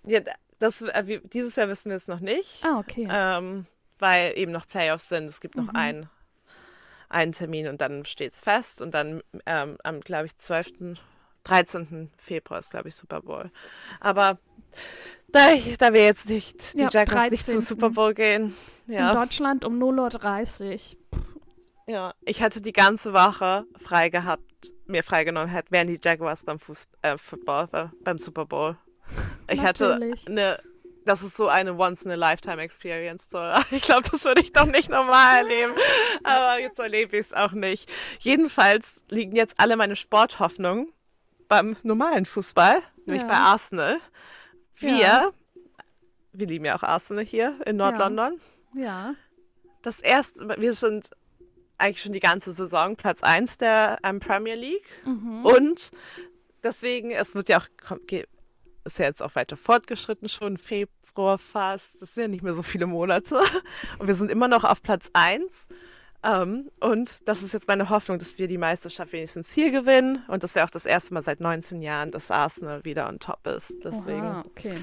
[0.04, 0.20] Ja,
[0.58, 3.08] das, äh, dieses Jahr wissen wir es noch nicht, Ah, okay.
[3.11, 3.66] ähm,
[3.98, 5.24] weil eben noch Playoffs sind.
[5.24, 5.76] Es gibt noch Mhm.
[5.76, 6.11] einen,
[7.08, 8.82] einen Termin und dann steht es fest.
[8.82, 10.98] Und dann ähm, am, glaube ich, 12.,
[11.48, 12.11] 13.
[12.16, 13.50] Februar ist, glaube ich, Super Bowl.
[14.00, 14.38] Aber
[15.28, 17.61] da, ich, da wir jetzt nicht, die Ja, Jaguars nicht zum 13..
[17.61, 18.54] Super Bowl gehen,
[18.87, 21.22] In ja, Deutschland um 0.30 Uhr.
[21.87, 24.42] ja, ich hatte die ganze Woche frei gehabt,
[24.87, 28.76] mir freigenommen hätte, wären die Jaguars beim Fuß, äh, Football, bei, beim Super Bowl.
[29.50, 29.94] Ich hatte
[30.26, 30.58] eine,
[31.06, 33.30] das ist so eine Once-in-a-Lifetime-Experience.
[33.70, 35.72] Ich glaube, das würde ich doch nicht normal erleben.
[36.22, 37.90] Aber jetzt erlebe ich es auch nicht.
[38.18, 40.92] Jedenfalls liegen jetzt alle meine Sporthoffnungen
[41.48, 43.28] beim normalen Fußball, nämlich Ja.
[43.28, 43.98] bei Arsenal.
[44.76, 45.30] Wir, Ja.
[46.32, 48.40] wir lieben ja auch Arsenal hier in Nord-London.
[48.74, 49.14] Ja.
[49.82, 51.11] Das erste, wir sind
[51.78, 54.87] eigentlich schon die ganze Saison Platz 1 der ähm, Premier League.
[55.04, 55.44] Mhm.
[55.44, 55.90] Und
[56.62, 57.68] deswegen, es wird ja auch,
[58.84, 62.02] ist ja jetzt auch weiter fortgeschritten, schon Februar fast.
[62.02, 63.40] Das sind ja nicht mehr so viele Monate.
[63.98, 65.68] Und wir sind immer noch auf Platz 1.
[66.24, 70.24] Ähm, und das ist jetzt meine Hoffnung, dass wir die Meisterschaft wenigstens hier gewinnen.
[70.28, 73.46] Und das wäre auch das erste Mal seit 19 Jahren, dass Arsenal wieder on top
[73.46, 73.76] ist.
[73.85, 74.26] Deswegen.
[74.26, 74.74] Oha, okay.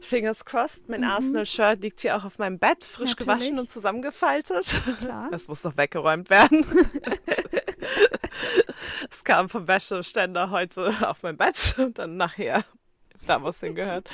[0.00, 0.88] Fingers crossed.
[0.88, 3.38] Mein Arsenal-Shirt liegt hier auch auf meinem Bett, frisch Natürlich.
[3.40, 4.82] gewaschen und zusammengefaltet.
[4.98, 5.28] Klar.
[5.30, 6.64] Das muss noch weggeräumt werden.
[9.10, 12.64] es kam vom Wäscheständer heute auf mein Bett und dann nachher
[13.26, 14.08] da, wo es hingehört.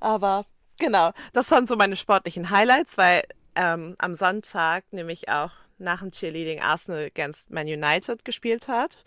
[0.00, 0.46] Aber
[0.78, 3.24] genau, das waren so meine sportlichen Highlights, weil
[3.58, 8.98] ähm, am Sonntag nämlich auch nach dem Cheerleading Arsenal against Man United gespielt hat.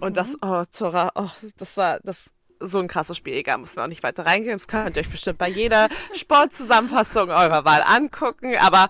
[0.00, 2.30] Und das, oh, Zora, oh, das war das
[2.60, 3.34] so ein krasses Spiel.
[3.34, 4.54] Egal, müssen wir auch nicht weiter reingehen.
[4.54, 8.56] Das könnt ihr euch bestimmt bei jeder Sportzusammenfassung eurer Wahl angucken.
[8.58, 8.88] Aber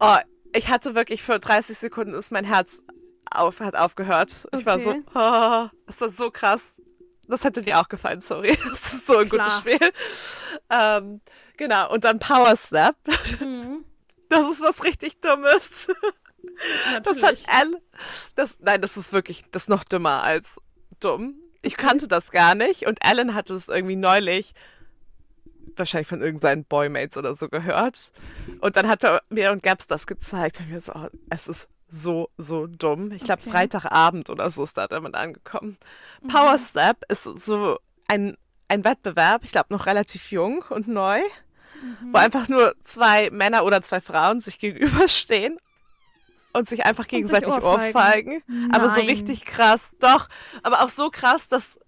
[0.00, 0.16] oh,
[0.54, 2.82] ich hatte wirklich für 30 Sekunden ist mein Herz
[3.30, 4.46] auf, hat aufgehört.
[4.56, 5.02] Ich war so, Okay.
[5.14, 6.76] oh, das war so krass.
[7.26, 8.56] Das hätte dir auch gefallen, sorry.
[8.70, 9.60] Das ist so ein gutes Klar.
[9.60, 9.90] Spiel.
[10.70, 11.20] Ähm,
[11.56, 12.96] genau, und dann Power Snap.
[13.40, 13.84] Mhm.
[14.28, 15.88] Das ist was richtig Dummes.
[16.60, 17.48] Das hat Natürlich.
[17.48, 17.70] Al.
[18.34, 20.60] Das, nein, das ist wirklich, das ist noch dümmer als
[20.98, 21.34] dumm.
[21.62, 24.54] Ich kannte das gar nicht und Alan hatte es irgendwie neulich
[25.76, 28.12] wahrscheinlich von irgendeinen Boymates oder so gehört.
[28.60, 31.68] Und dann hat er mir und Gabs das gezeigt und mir so, oh, es ist
[31.88, 33.12] so, so dumm.
[33.12, 33.50] Ich glaube, Okay.
[33.50, 35.78] Freitagabend oder so ist da damit angekommen.
[36.26, 38.36] Power Step ist so ein,
[38.68, 41.20] ein Wettbewerb, ich glaube noch relativ jung und neu,
[42.12, 45.58] wo einfach nur zwei Männer oder zwei Frauen sich gegenüberstehen
[46.52, 48.42] und sich einfach gegenseitig ohrfeigen.
[48.42, 48.72] ohrfeigen.
[48.72, 50.28] Aber so richtig krass, doch.
[50.62, 51.78] Aber auch so krass, dass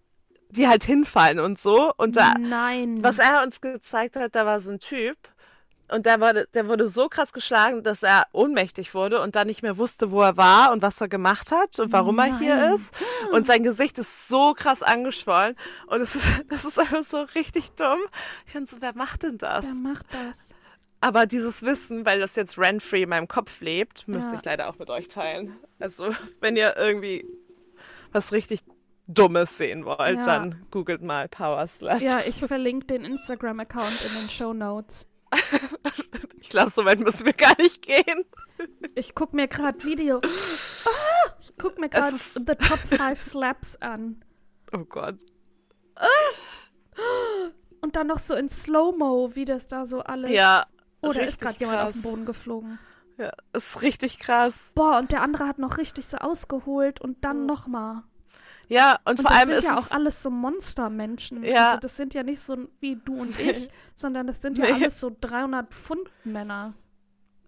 [0.51, 1.93] die halt hinfallen und so.
[1.97, 3.03] Und da, Nein.
[3.03, 5.17] was er uns gezeigt hat, da war so ein Typ
[5.93, 9.63] und der wurde, der wurde so krass geschlagen, dass er ohnmächtig wurde und dann nicht
[9.63, 12.75] mehr wusste, wo er war und was er gemacht hat und warum er hier Nein.
[12.75, 12.95] ist.
[13.33, 17.71] Und sein Gesicht ist so krass angeschwollen und es ist, das ist einfach so richtig
[17.73, 17.99] dumm.
[18.47, 19.65] Ich finde so, wer macht denn das?
[19.65, 20.51] Wer macht das?
[21.03, 24.39] Aber dieses Wissen, weil das jetzt rent-free in meinem Kopf lebt, müsste Ja.
[24.39, 25.57] ich leider auch mit euch teilen.
[25.79, 27.25] Also, wenn ihr irgendwie
[28.13, 28.61] was richtig
[29.07, 30.23] Dummes sehen wollt, Ja.
[30.23, 32.01] dann googelt mal Power Slap.
[32.01, 35.07] Ja, ich verlinke den Instagram-Account in den Show Notes.
[36.43, 38.25] Ich glaube, so weit müssen wir gar nicht gehen.
[38.97, 40.17] Ich guck mir gerade Video.
[40.19, 44.25] Ah, ich guck mir gerade The Top 5 Slaps an.
[44.73, 45.17] Oh Gott.
[47.81, 50.31] Und dann noch so in Slow-Mo, wie das da so alles.
[50.31, 50.67] Ja.
[51.03, 52.79] Oh, da ist gerade jemand auf den Boden geflogen.
[53.19, 54.71] Ja, ist richtig krass.
[54.77, 58.05] Boah, und der andere hat noch richtig so ausgeholt und dann nochmal.
[58.71, 61.43] Ja, und, Und vor das allem sind ist ja es, auch alles so Monstermenschen.
[61.43, 61.67] Ja.
[61.71, 64.73] Also das sind ja nicht so wie du und ich, sondern das sind ja Nee.
[64.85, 66.73] alles so 300 Pfund Männer.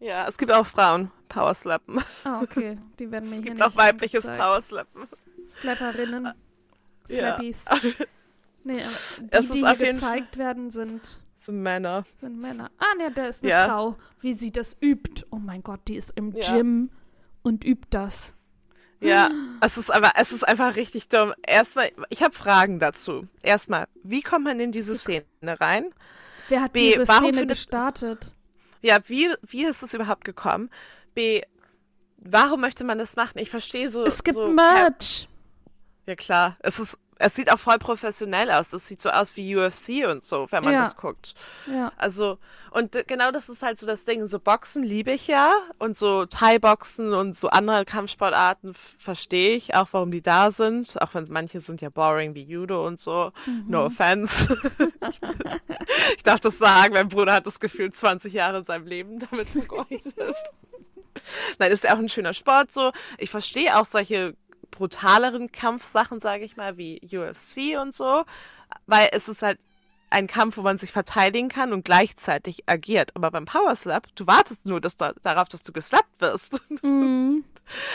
[0.00, 2.00] ja, es gibt auch Frauen Power Slappen.
[2.24, 2.78] Ah, okay.
[2.98, 4.44] Die werden mir Es hier gibt nicht auch weibliches angezeigt.
[4.48, 5.08] Power Slappen.
[5.48, 6.24] Slapperinnen.
[6.24, 6.34] Ja.
[7.08, 7.66] Slappies.
[8.64, 12.04] Nee, aber die, Es die hier gezeigt werden, sind, So Männer.
[12.20, 12.70] sind Männer.
[12.78, 13.66] Ah, ne, da ist eine Ja.
[13.66, 13.96] Frau.
[14.20, 15.24] Wie sie das übt.
[15.30, 16.56] Oh mein Gott, die ist im Ja.
[16.56, 16.90] Gym
[17.42, 18.34] und übt das.
[19.02, 21.32] Ja, es ist aber, es ist einfach richtig dumm.
[21.46, 23.26] Erstmal, ich habe Fragen dazu.
[23.42, 25.92] Erstmal, wie kommt man in diese Szene rein?
[26.48, 28.34] Wer hat B, diese warum Szene findet- gestartet?
[28.80, 30.70] Ja, wie, wie ist es überhaupt gekommen?
[31.14, 31.42] B,
[32.18, 33.38] warum möchte man das machen?
[33.38, 34.04] Ich verstehe so.
[34.04, 35.28] Es gibt so Merch.
[36.06, 38.68] Ja klar, es ist, es sieht auch voll professionell aus.
[38.70, 40.80] Das sieht so aus wie UFC und so, wenn man Ja.
[40.80, 41.34] das guckt.
[41.66, 41.92] Ja.
[41.96, 42.38] Also,
[42.72, 44.26] und genau das ist halt so das Ding.
[44.26, 45.52] So Boxen liebe ich ja.
[45.78, 51.00] Und so Thai-Boxen und so andere Kampfsportarten verstehe ich auch, warum die da sind.
[51.00, 53.30] Auch wenn manche sind ja boring wie Judo und so.
[53.68, 54.56] No offense.
[56.16, 59.48] ich darf das sagen, mein Bruder hat das Gefühl 20 Jahre in seinem Leben damit
[59.48, 60.02] vergeudet.
[61.58, 62.90] Nein, ist ja auch ein schöner Sport so.
[63.18, 64.34] Ich verstehe auch solche
[64.72, 68.24] brutaleren Kampfsachen, sage ich mal, wie UFC und so,
[68.86, 69.60] weil es ist halt
[70.10, 73.14] ein Kampf, wo man sich verteidigen kann und gleichzeitig agiert.
[73.14, 76.60] Aber beim Power Slap, du wartest nur dass da, darauf, dass du geslappt wirst.
[76.82, 77.44] Mhm.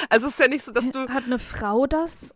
[0.10, 2.34] Also es ist ja nicht so, dass du Hat eine Frau das?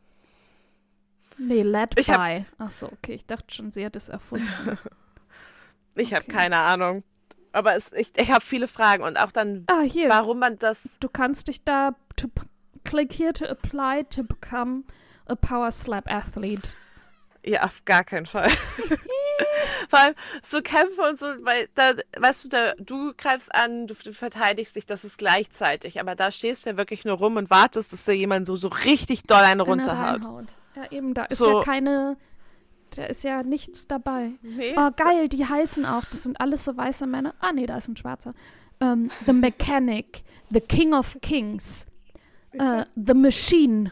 [1.37, 2.45] Nee, led Ich hab- by.
[2.59, 3.13] Ach so, okay.
[3.13, 4.77] Ich dachte schon, sie hat es erfunden.
[5.95, 6.33] ich habe Okay.
[6.35, 7.03] keine Ahnung.
[7.53, 10.97] Aber es, ich, ich habe viele Fragen und auch dann, Ah, warum man das.
[10.99, 11.95] Du kannst dich da
[12.83, 14.83] click here to apply to become
[15.27, 16.69] a power slap athlete.
[17.43, 18.49] Ja, auf gar keinen Fall.
[19.89, 20.15] Vor allem
[20.47, 24.75] so Kämpfe und so, weil da, weißt du, da, du greifst an, du, du verteidigst
[24.75, 25.99] dich, das ist gleichzeitig.
[25.99, 28.67] Aber da stehst du ja wirklich nur rum und wartest, dass da jemand so, so
[28.67, 30.21] richtig doll eine Eine runterhaut.
[30.75, 31.59] Ja, eben, da ist So.
[31.59, 32.15] ja keine,
[32.95, 34.31] da ist ja nichts dabei.
[34.41, 34.75] Nee.
[34.77, 37.33] Oh, geil, die heißen auch, das sind alles so weiße Männer.
[37.39, 38.33] Ah, nee, da ist ein schwarzer.
[38.79, 41.85] Ähm, the Mechanic, The King of Kings,
[42.53, 43.91] äh, The Machine.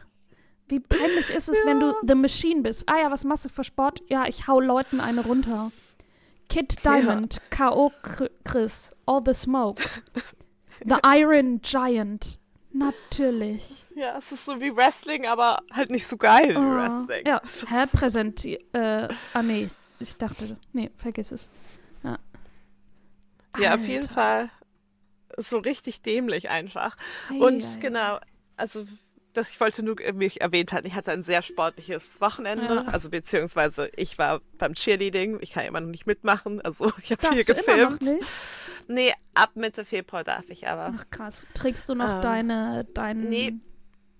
[0.67, 2.83] Wie peinlich ist es, wenn du The Machine bist?
[2.87, 4.03] Ah ja, was machst du für Sport?
[4.07, 5.71] Ja, ich hau Leuten eine runter.
[6.47, 7.91] Kid Diamond, K.O.
[8.03, 9.83] Chr- Chris, All the Smoke,
[10.85, 12.39] The Iron Giant.
[12.71, 13.85] Natürlich.
[13.95, 17.25] Ja, es ist so wie Wrestling, aber halt nicht so geil wie Oh, Wrestling.
[17.27, 18.63] ja, Herr präsentiert.
[18.73, 19.69] Äh, ah, nee,
[19.99, 21.49] ich dachte, nee, vergiss es.
[22.03, 22.17] Ja,
[23.57, 24.07] Ja, auf jeden.
[24.07, 24.49] Fall
[25.37, 26.95] so richtig dämlich einfach.
[27.29, 27.79] Ei, Und ei.
[27.79, 28.19] genau,
[28.59, 28.85] also
[29.33, 32.75] das, ich wollte nur, wie ich erwähnt hatte, ich hatte ein sehr sportliches Wochenende.
[32.75, 32.81] Ja.
[32.85, 37.21] Also beziehungsweise ich war beim Cheerleading, ich kann immer noch nicht mitmachen, also ich habe
[37.27, 38.01] viel immer gefilmt.
[38.03, 38.25] nicht?
[38.87, 40.95] Nee, ab Mitte Februar darf ich aber.
[40.97, 41.43] Ach krass.
[41.53, 43.29] Trägst du noch Ähm, deine, deinen.
[43.29, 43.53] nee.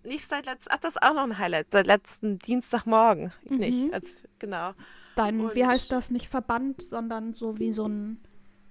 [0.04, 3.34] Nicht seit letzten, ach, das ist auch noch ein Highlight, seit letzten Dienstagmorgen.
[3.50, 3.58] Mhm.
[3.58, 4.72] Nicht, als, genau.
[5.16, 6.10] dein, wie und- heißt das?
[6.12, 8.20] Nicht Verband, sondern so wie so ein,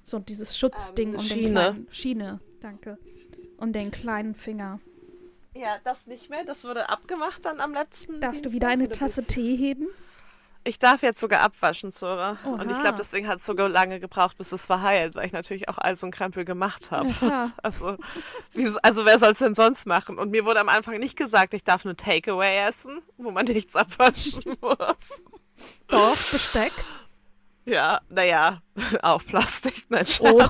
[0.02, 1.50] so dieses Schutzding Ähm, um den Schiene.
[1.52, 2.98] kleinen, Schiene, danke.
[3.59, 4.81] Um den kleinen Finger.
[5.59, 8.88] Ja, das nicht mehr, das wurde abgemacht dann am letzten Darfst du Dienstag wieder eine
[8.88, 9.88] Tasse bis- Tee heben?
[10.64, 12.37] Ich darf jetzt sogar abwaschen, Zora.
[12.44, 12.81] Und ich Oha.
[12.83, 15.97] glaube, deswegen hat es so lange gebraucht, bis es verheilt, weil ich natürlich auch all
[15.97, 17.09] so einen Krempel gemacht habe.
[17.23, 17.51] Ja.
[17.62, 17.97] Also,
[18.53, 20.18] wie, also wer soll es denn sonst machen?
[20.18, 23.75] Und mir wurde am Anfang nicht gesagt, ich darf nur Takeaway essen, wo man nichts
[23.77, 24.77] abwaschen muss.
[25.87, 26.73] Doch, Besteck.
[27.64, 28.61] Ja, naja,
[29.03, 30.42] auf Plastik, nein, Oh.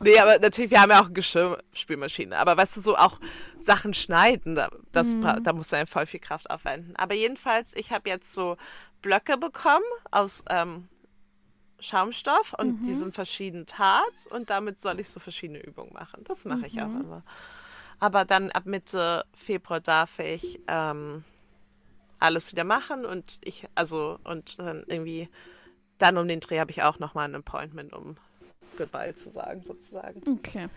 [0.00, 2.38] Nee, aber natürlich, wir haben ja auch eine Geschirrspülmaschine.
[2.38, 3.20] Aber weißt du, so auch
[3.56, 5.42] Sachen schneiden, da, das, Mhm.
[5.42, 6.96] da muss man ja voll viel Kraft aufwenden.
[6.96, 8.56] Aber jedenfalls, ich habe jetzt so
[9.02, 10.88] Blöcke bekommen aus ähm,
[11.80, 12.84] Schaumstoff und Mhm.
[12.86, 16.24] die sind verschieden hart und damit soll ich so verschiedene Übungen machen.
[16.24, 17.00] Das mache ich auch Mhm.
[17.00, 17.22] immer.
[18.00, 21.24] Aber dann ab Mitte Februar darf ich ähm,
[22.18, 25.28] alles wieder machen und ich, also, und dann irgendwie,
[25.98, 28.16] dann um den Dreh habe ich auch nochmal ein Appointment, um
[28.76, 30.22] Goodbye zu sagen, sozusagen.
[30.28, 30.68] Okay.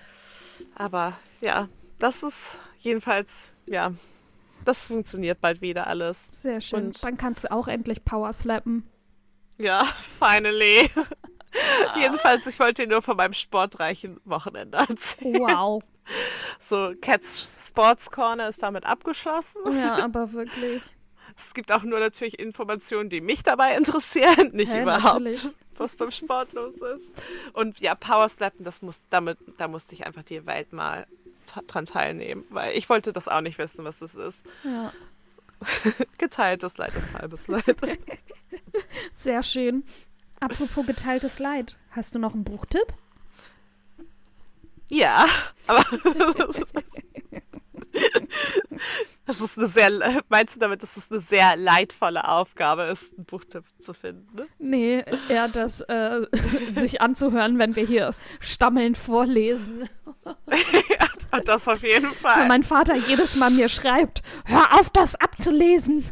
[0.75, 1.67] Aber ja,
[1.99, 3.91] das ist jedenfalls, ja,
[4.65, 6.29] das funktioniert bald wieder alles.
[6.31, 6.88] Sehr schön.
[6.88, 8.88] Und- Dann kannst du auch endlich Power slappen.
[9.57, 9.83] Ja,
[10.19, 10.89] finally.
[11.99, 15.39] Jedenfalls, ich wollte dir nur von meinem sportreichen Wochenende erzählen.
[15.39, 15.83] Wow.
[16.60, 19.62] So, Cats Sports Corner ist damit abgeschlossen.
[19.73, 20.81] Ja, aber wirklich.
[21.39, 25.41] Es gibt auch nur natürlich Informationen, die mich dabei interessieren, nicht Hä, überhaupt, natürlich.
[25.79, 27.11] Was beim Sport los ist.
[27.53, 31.07] Und ja, Power Slappen, das muss, damit, da musste ich einfach die Welt mal
[31.67, 34.45] dran teilnehmen, weil ich wollte das auch nicht wissen, was das ist.
[34.63, 34.91] Ja.
[36.17, 37.77] Geteiltes Leid ist halbes Leid.
[39.15, 39.83] Sehr schön.
[40.39, 41.75] Apropos geteiltes Leid.
[41.91, 42.93] Hast du noch einen Buchtipp?
[44.89, 45.25] Ja,
[45.65, 45.83] aber
[49.27, 49.91] das ist eine sehr,
[50.29, 54.25] meinst du damit, dass es eine sehr leidvolle Aufgabe ist, einen Buchtipp zu finden?
[54.35, 54.47] Ne?
[54.57, 56.21] Nee, eher das äh,
[56.69, 59.89] sich anzuhören, wenn wir hier stammelnd vorlesen.
[60.25, 62.47] ja, das auf jeden Weil Fall.
[62.47, 66.05] mein Vater jedes Mal mir schreibt, hör auf, das abzulesen.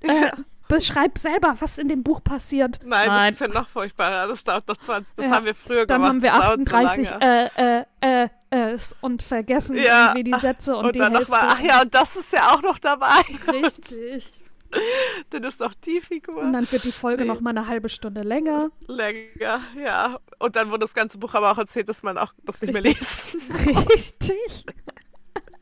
[0.00, 0.30] Äh,
[0.68, 2.78] beschreib selber, was in dem Buch passiert.
[2.84, 4.28] Nein, das ist ja noch furchtbarer.
[4.28, 5.14] Das dauert noch 20.
[5.16, 6.08] Das Ja, haben wir früher Dann gemacht.
[6.10, 7.50] haben wir das dauert so 38 lange.
[7.56, 11.32] äh, äh, äh, es und vergessen Ja, irgendwie die Sätze und, Und die dann Hälfte.
[11.32, 13.20] nochmal, ach ja, und das ist ja auch noch dabei.
[13.52, 14.40] Richtig.
[15.30, 17.28] Dann ist doch die Figur Und dann wird die Folge Nee.
[17.28, 18.68] noch mal eine halbe Stunde länger.
[18.86, 19.60] länger.
[19.82, 20.18] Ja.
[20.38, 22.84] Und dann wurde das ganze Buch aber auch erzählt, dass man auch das nicht mehr
[22.84, 23.32] Richtig.
[23.32, 23.76] lesen.
[23.90, 24.66] Richtig.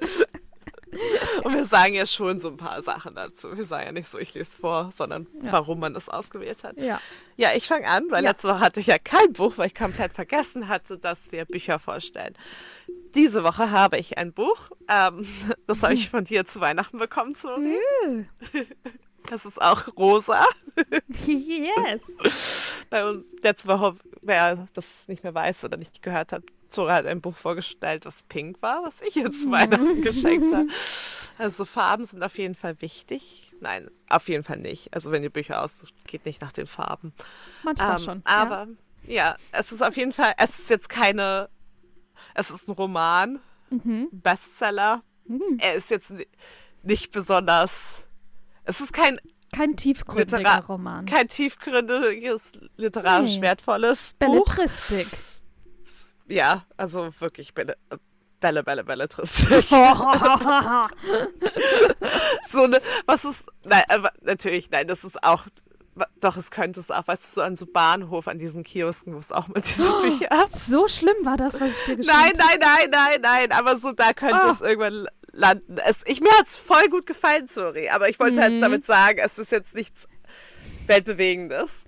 [1.43, 3.57] Und wir sagen ja schon so ein paar Sachen dazu.
[3.57, 5.53] Wir sagen ja nicht so, ich lese vor, sondern Ja.
[5.53, 6.77] warum man das ausgewählt hat.
[6.79, 7.01] Ja.
[7.37, 8.31] Ja, ich fange an, weil Ja.
[8.31, 11.79] letzte Woche hatte ich ja kein Buch, weil ich komplett vergessen hatte, dass wir Bücher
[11.79, 12.35] vorstellen.
[13.15, 14.71] Diese Woche habe ich ein Buch.
[14.89, 15.27] Ähm,
[15.67, 17.77] das habe ich von dir zu Weihnachten bekommen, Sori.
[19.29, 20.45] Das ist auch rosa.
[21.27, 22.03] Yes.
[22.91, 27.07] Bei uns letzte Woche, wer das nicht mehr weiß oder nicht gehört hat, Zora hat
[27.07, 30.68] ein Buch vorgestellt, das pink war, was ich zu Weihnachten geschenkt habe.
[31.38, 33.52] Also Farben sind auf jeden Fall wichtig.
[33.61, 34.92] Nein, auf jeden Fall nicht.
[34.94, 37.12] Also wenn ihr Bücher aussucht, geht nicht nach den Farben.
[37.62, 38.22] Manchmal Ähm, schon.
[38.24, 38.66] Aber
[39.07, 39.37] ja.
[39.52, 41.48] es ist auf jeden Fall, es ist jetzt keine,
[42.35, 43.38] es ist ein Roman,
[43.70, 44.09] Mhm.
[44.12, 45.02] Bestseller.
[45.59, 46.26] Er ist jetzt ni-
[46.85, 47.96] nicht besonders,
[48.64, 49.20] es ist kein, ja.
[49.52, 51.07] Kein tiefgründiger Litera- Roman.
[51.07, 53.42] kein tiefgründiges, literarisch Nee.
[53.42, 54.29] wertvolles Buch.
[54.46, 55.07] Belletristik.
[56.29, 57.77] Ja, also wirklich Bälle,
[58.41, 59.65] Bälle, Bälle, Belletristik.
[62.51, 65.45] so eine, was ist, nein, aber natürlich, nein, das ist auch,
[66.21, 69.19] doch, es könnte es auch, weißt du, so an so Bahnhof, an diesen Kiosken, wo
[69.19, 72.59] es auch mal diese Bücher so schlimm war das, was ich dir geschrieben Nein, nein,
[72.61, 74.53] nein, nein, nein, aber so, da könnte Ah.
[74.53, 75.77] es irgendwann landen.
[75.87, 78.43] Es, ich, mir hat's voll gut gefallen, sorry, aber ich wollte Mhm.
[78.43, 80.07] halt damit sagen, es ist jetzt nichts
[80.87, 81.85] Weltbewegendes.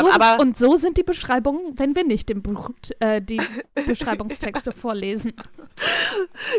[0.00, 3.40] Ähm, so, aber und so sind die Beschreibungen, wenn wir nicht im Buch äh, die
[3.86, 5.34] Beschreibungstexte vorlesen.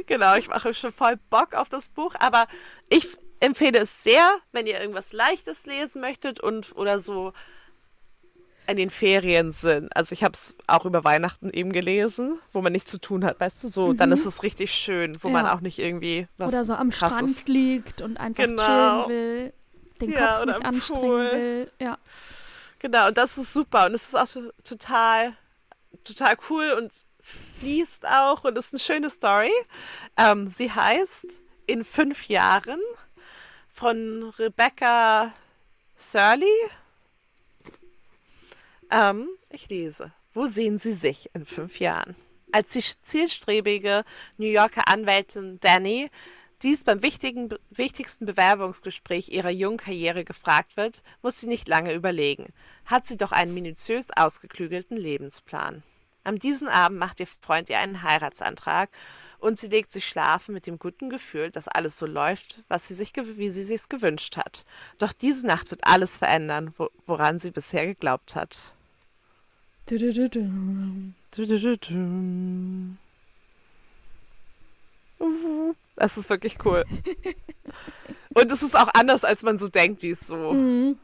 [0.07, 2.47] genau, ich mache schon voll Bock auf das Buch, aber
[2.89, 3.07] ich
[3.39, 7.33] empfehle es sehr, wenn ihr irgendwas Leichtes lesen möchtet und oder so
[8.65, 9.93] in den Ferien sind.
[9.93, 13.37] Also ich habe es auch über Weihnachten eben gelesen, wo man nichts zu tun hat,
[13.41, 15.47] weißt du, so, dann ist es richtig schön, wo man Mhm.
[15.47, 15.53] Ja.
[15.55, 19.05] auch nicht irgendwie was Oder so am krasses Strand liegt und einfach Genau.
[19.05, 19.53] chillen will,
[19.99, 21.31] den Ja, Kopf nicht am anstrengen Pool.
[21.33, 21.71] will.
[21.81, 21.97] Ja.
[22.83, 23.85] Genau, und das ist super.
[23.85, 25.37] Und es ist auch to- total,
[26.03, 26.91] total cool und
[27.21, 29.53] fließt auch und ist eine schöne Story.
[30.17, 31.25] Ähm, sie heißt
[31.65, 32.81] In fünf Jahren
[33.71, 35.33] von Rebecca
[35.95, 36.45] Surley.
[38.91, 40.11] Ähm, ich lese.
[40.33, 42.17] Wo sehen Sie sich in fünf Jahren?
[42.51, 44.03] Als die zielstrebige
[44.35, 46.09] New Yorker Anwältin Danny
[46.63, 52.47] dies beim wichtigen, wichtigsten Bewerbungsgespräch ihrer jungen Karriere gefragt wird, muss sie nicht lange überlegen.
[52.85, 55.83] Hat sie doch einen minutiös ausgeklügelten Lebensplan.
[56.23, 58.89] Am diesen Abend macht ihr Freund ihr einen Heiratsantrag
[59.39, 62.95] und sie legt sich schlafen mit dem guten Gefühl, dass alles so läuft, was sie
[62.95, 64.63] sich, wie sie sich's gewünscht hat.
[64.99, 68.73] Doch diese Nacht wird alles verändern, wo, woran sie bisher geglaubt hat.
[69.87, 71.13] Du, du, du, du.
[71.35, 72.95] Du-du-du-du.
[75.95, 76.83] Das ist wirklich cool.
[78.33, 80.97] Und es ist auch anders, als man so denkt, wie es so Mhm.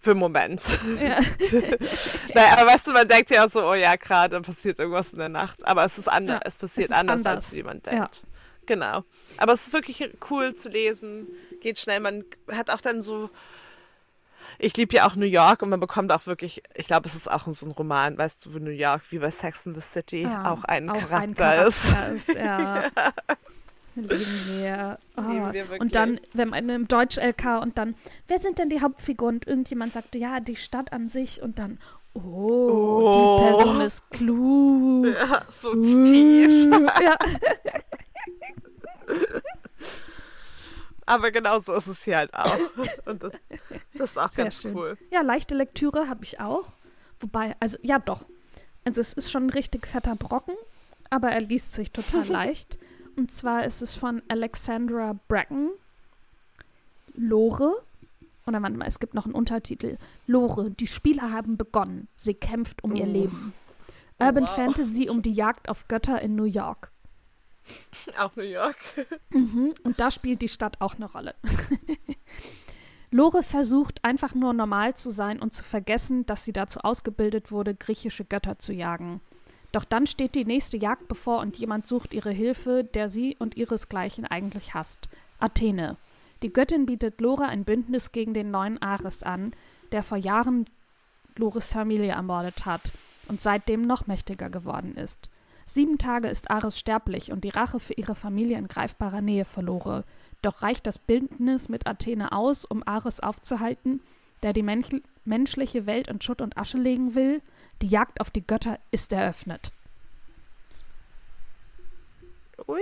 [0.00, 0.62] für einen Moment.
[1.00, 1.20] Ja.
[2.34, 5.28] naja, aber weißt du, man denkt ja so, oh ja, gerade passiert irgendwas in der
[5.30, 5.66] Nacht.
[5.66, 7.34] Aber es ist anders, Ja, es passiert es anders, anders.
[7.46, 7.92] als wie man Ja.
[7.92, 8.22] denkt.
[8.66, 9.02] Genau.
[9.38, 11.26] Aber es ist wirklich cool zu lesen,
[11.62, 12.00] geht schnell.
[12.00, 13.30] Man hat auch dann so.
[14.58, 17.30] Ich liebe ja auch New York und man bekommt auch wirklich, ich glaube, es ist
[17.30, 20.22] auch so ein Roman, weißt du, wo New York wie bei Sex in the City
[20.22, 21.96] Ja, auch ein auch Charakter ein Charakter ist.
[22.28, 22.36] ist.
[22.36, 22.84] Ja.
[24.02, 24.98] Lieben wir.
[25.16, 25.20] Oh.
[25.22, 27.94] Lieben wir und dann, wenn man im Deutsch-LK und dann,
[28.28, 29.36] wer sind denn die Hauptfiguren?
[29.36, 31.78] Und irgendjemand sagte, ja, die Stadt an sich und dann,
[32.14, 33.38] oh, Oh.
[33.40, 35.06] die Person ist klug.
[35.06, 36.66] Ja, so tief.
[36.72, 37.16] Uh, ja.
[41.06, 42.58] Aber genau so ist es hier halt auch.
[43.06, 43.32] Und das,
[43.94, 44.76] das ist auch Sehr ganz schön.
[44.76, 44.98] cool.
[45.10, 46.72] ja, leichte Lektüre habe ich auch.
[47.20, 48.26] Wobei, also ja doch.
[48.84, 50.54] Also es ist schon ein richtig fetter Brocken,
[51.08, 52.78] aber er liest sich total leicht.
[53.18, 55.70] Und zwar ist es von Alexandra Bracken.
[57.14, 57.82] Lore.
[58.46, 59.98] Oder warte mal, es gibt noch einen Untertitel.
[60.28, 62.06] Lore, die Spieler haben begonnen.
[62.14, 63.10] Sie kämpft um ihr Oh.
[63.10, 63.54] Leben.
[64.20, 64.54] Urban wow.
[64.54, 66.92] Fantasy um die Jagd auf Götter in New York.
[68.18, 68.76] Auch New York.
[69.30, 71.34] Mhm, und da spielt die Stadt auch eine Rolle.
[73.10, 77.74] Lore versucht einfach nur normal zu sein und zu vergessen, dass sie dazu ausgebildet wurde,
[77.74, 79.20] griechische Götter zu jagen.
[79.72, 83.56] Doch dann steht die nächste Jagd bevor und jemand sucht ihre Hilfe, der sie und
[83.56, 85.08] ihresgleichen eigentlich hasst.
[85.38, 85.96] Athene.
[86.42, 89.52] Die Göttin bietet Lore ein Bündnis gegen den neuen Ares an,
[89.92, 90.66] der vor Jahren
[91.36, 92.92] Lores Familie ermordet hat
[93.28, 95.30] und seitdem noch mächtiger geworden ist.
[95.64, 100.04] Sieben Tage ist Ares sterblich und die Rache für ihre Familie in greifbarer Nähe verlore.
[100.40, 104.00] Doch reicht das Bündnis mit Athene aus, um Ares aufzuhalten,
[104.42, 104.88] der die mensch
[105.28, 107.42] menschliche Welt in Schutt und Asche legen will?
[107.82, 109.70] Die Jagd auf die Götter ist eröffnet.
[112.66, 112.80] Ui.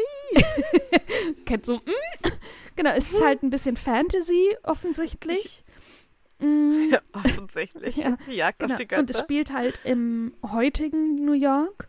[1.45, 2.29] Kennt so, mm.
[2.77, 5.65] Genau, es ist halt ein bisschen Fantasy, offensichtlich.
[6.39, 7.97] Mm, Ja, offensichtlich.
[7.97, 8.75] Ja, Die Jagd genau.
[8.75, 9.19] auf die Und es Götter.
[9.25, 11.89] spielt halt im heutigen New York.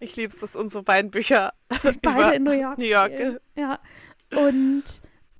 [0.00, 1.52] Ich liebe es, dass unsere beiden Bücher
[2.00, 2.78] Beide in New York.
[2.78, 3.12] New York.
[3.12, 3.38] spielen.
[3.54, 3.78] Ja.
[4.34, 4.84] Und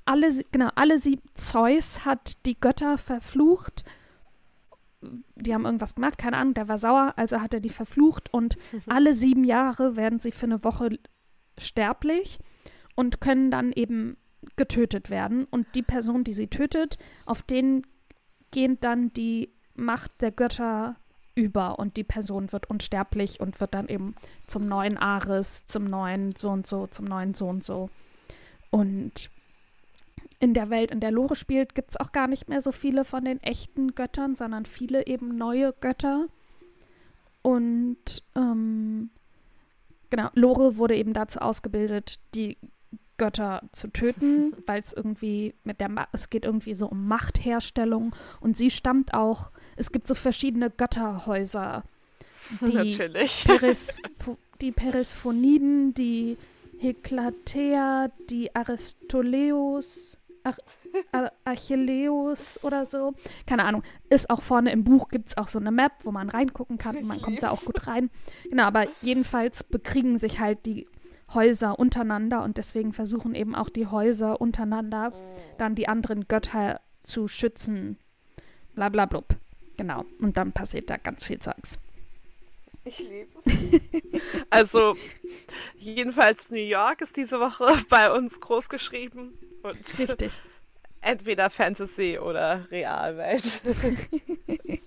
[0.05, 3.85] alle, genau, alle sieben, Zeus hat die Götter verflucht.
[5.35, 8.57] Die haben irgendwas gemacht, keine Ahnung, der war sauer, also hat er die verflucht und
[8.87, 10.99] alle sieben Jahre werden sie für eine Woche
[11.59, 12.39] sterblich
[12.95, 14.17] und können dann eben
[14.57, 15.45] getötet werden.
[15.45, 17.83] Und die Person, die sie tötet, auf den
[18.51, 20.97] gehen dann die Macht der Götter
[21.35, 24.15] über und die Person wird unsterblich und wird dann eben
[24.47, 27.91] zum neuen Ares, zum neuen so und so, zum neuen so und so.
[28.71, 29.31] Und
[30.39, 33.05] in der Welt, in der Lore spielt, gibt es auch gar nicht mehr so viele
[33.05, 36.27] von den echten Göttern, sondern viele eben neue Götter.
[37.43, 39.11] Und ähm,
[40.11, 42.59] genau, Lore wurde eben dazu ausgebildet, die
[43.19, 48.15] Götter zu töten, weil es irgendwie mit der Ma es geht irgendwie so um Machtherstellung
[48.41, 51.85] und sie stammt auch, es gibt so verschiedene Götterhäuser.
[52.61, 53.45] Die Natürlich.
[53.45, 53.95] Peris,
[54.61, 56.37] die Perisphoniden, die
[56.79, 60.17] Heklatea, die Aristoleus,
[60.47, 63.15] Ach, Achilleus oder so.
[63.47, 63.83] Keine Ahnung.
[64.09, 66.97] Ist auch vorne im Buch, gibt es auch so eine Map, wo man reingucken kann
[66.97, 68.11] und man kommt da auch gut rein.
[68.49, 70.87] Genau, aber jedenfalls bekriegen sich halt die
[71.35, 75.13] Häuser untereinander und deswegen versuchen eben auch die Häuser untereinander
[75.59, 77.99] dann die anderen Götter zu schützen.
[78.75, 79.25] Blablabla.
[79.77, 80.05] Genau.
[80.21, 81.79] Und dann passiert da ganz viel Zeugs.
[82.85, 84.23] Ich liebe es.
[84.51, 84.97] also,
[85.77, 89.37] jedenfalls New York ist diese Woche bei uns groß geschrieben.
[89.67, 90.33] Und Richtig.
[91.01, 93.63] Entweder Fantasy oder Realwelt.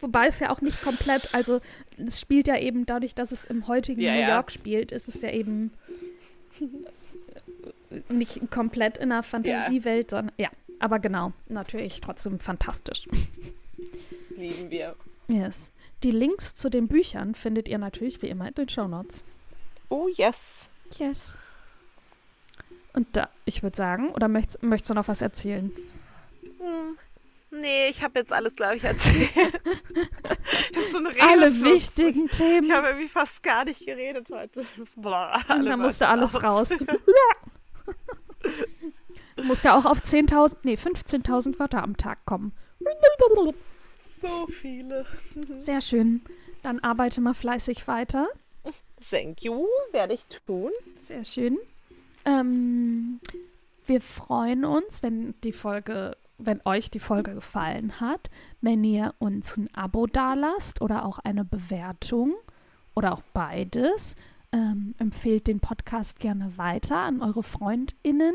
[0.00, 1.60] Wobei es ja auch nicht komplett, also
[1.96, 4.28] es spielt ja eben dadurch, dass es im heutigen Ja, New ja.
[4.36, 5.72] York spielt, ist es ja eben
[8.08, 13.08] nicht komplett in einer Fantasiewelt, sondern ja, aber genau, natürlich trotzdem fantastisch.
[14.36, 14.96] Lieben wir.
[15.28, 15.70] Yes.
[16.02, 19.24] Die Links zu den Büchern findet ihr natürlich wie immer in den Shownotes.
[19.88, 20.38] Oh, yes.
[20.98, 21.38] Yes.
[22.94, 25.72] Und da, ich würde sagen, oder möchtest, möchtest du noch was erzählen?
[26.58, 26.96] Hm.
[27.50, 29.30] Nee, ich habe jetzt alles, glaube ich, erzählt.
[29.34, 31.72] ich habe so einen Alle Redefluss.
[31.72, 32.64] wichtigen Themen.
[32.66, 34.64] Ich habe irgendwie fast gar nicht geredet heute.
[34.96, 36.42] Boah, alle da musste alles aus.
[36.42, 36.68] raus.
[39.36, 42.52] du musst ja auch auf 10.000, nee, 15.000 Wörter am Tag kommen.
[44.20, 45.04] So viele.
[45.58, 46.22] Sehr schön.
[46.62, 48.28] Dann arbeite mal fleißig weiter.
[49.10, 50.70] Thank you, werde ich tun.
[51.00, 51.58] Sehr schön.
[52.24, 53.20] Ähm,
[53.84, 59.56] wir freuen uns, wenn die Folge, wenn euch die Folge gefallen hat, wenn ihr uns
[59.56, 62.34] ein Abo dalasst oder auch eine Bewertung
[62.94, 64.16] oder auch beides.
[64.52, 68.34] Ähm, empfehlt den Podcast gerne weiter an eure FreundInnen.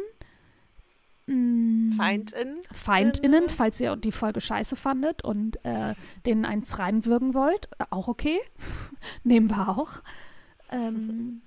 [1.28, 2.58] Mm, Feindin.
[2.72, 5.94] FeindInnen, falls ihr die Folge scheiße fandet und äh,
[6.26, 8.40] denen eins reinwürgen wollt, äh, auch okay.
[9.24, 10.02] Nehmen wir auch.
[10.72, 11.42] Ähm,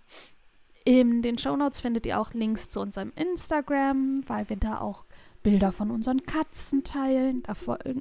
[0.85, 5.05] in den Shownotes findet ihr auch Links zu unserem Instagram, weil wir da auch
[5.43, 7.43] Bilder von unseren Katzen teilen.
[7.43, 7.55] Da
[7.85, 7.95] äh,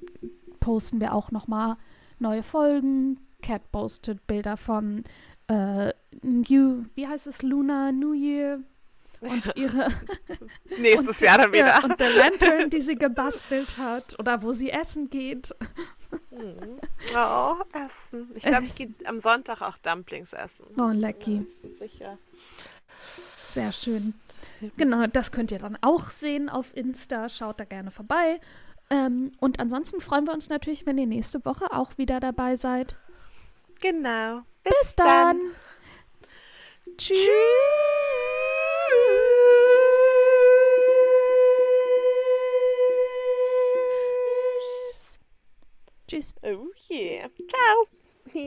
[0.60, 1.78] posten wir auch nochmal
[2.20, 3.20] neue Folgen.
[3.42, 5.04] Cat postet Bilder von
[5.48, 8.60] äh, New, wie heißt es, Luna New Year
[9.22, 9.90] und ihre
[10.78, 11.68] Nächstes Jahr dann wieder.
[11.68, 15.54] ja, und der Lantern, die sie gebastelt hat oder wo sie essen geht.
[16.32, 16.80] Mhm.
[17.16, 18.32] Oh, Essen.
[18.36, 20.66] Ich glaube, ich gehe am Sonntag auch Dumplings essen.
[20.78, 21.46] Oh, lecky.
[21.62, 22.18] Du sicher?
[23.54, 24.14] Sehr schön.
[24.78, 27.30] Genau, das könnt ihr dann auch sehen auf Insta.
[27.30, 28.39] Schaut da gerne vorbei.
[28.89, 32.97] Ähm, und ansonsten freuen wir uns natürlich, wenn ihr nächste Woche auch wieder dabei seid.
[33.82, 34.41] Genau.
[34.64, 35.39] Bis dann.
[36.97, 37.30] Tschüss.
[46.08, 46.34] Tschüss.
[46.41, 47.30] Oh yeah.
[47.47, 47.99] Ciao.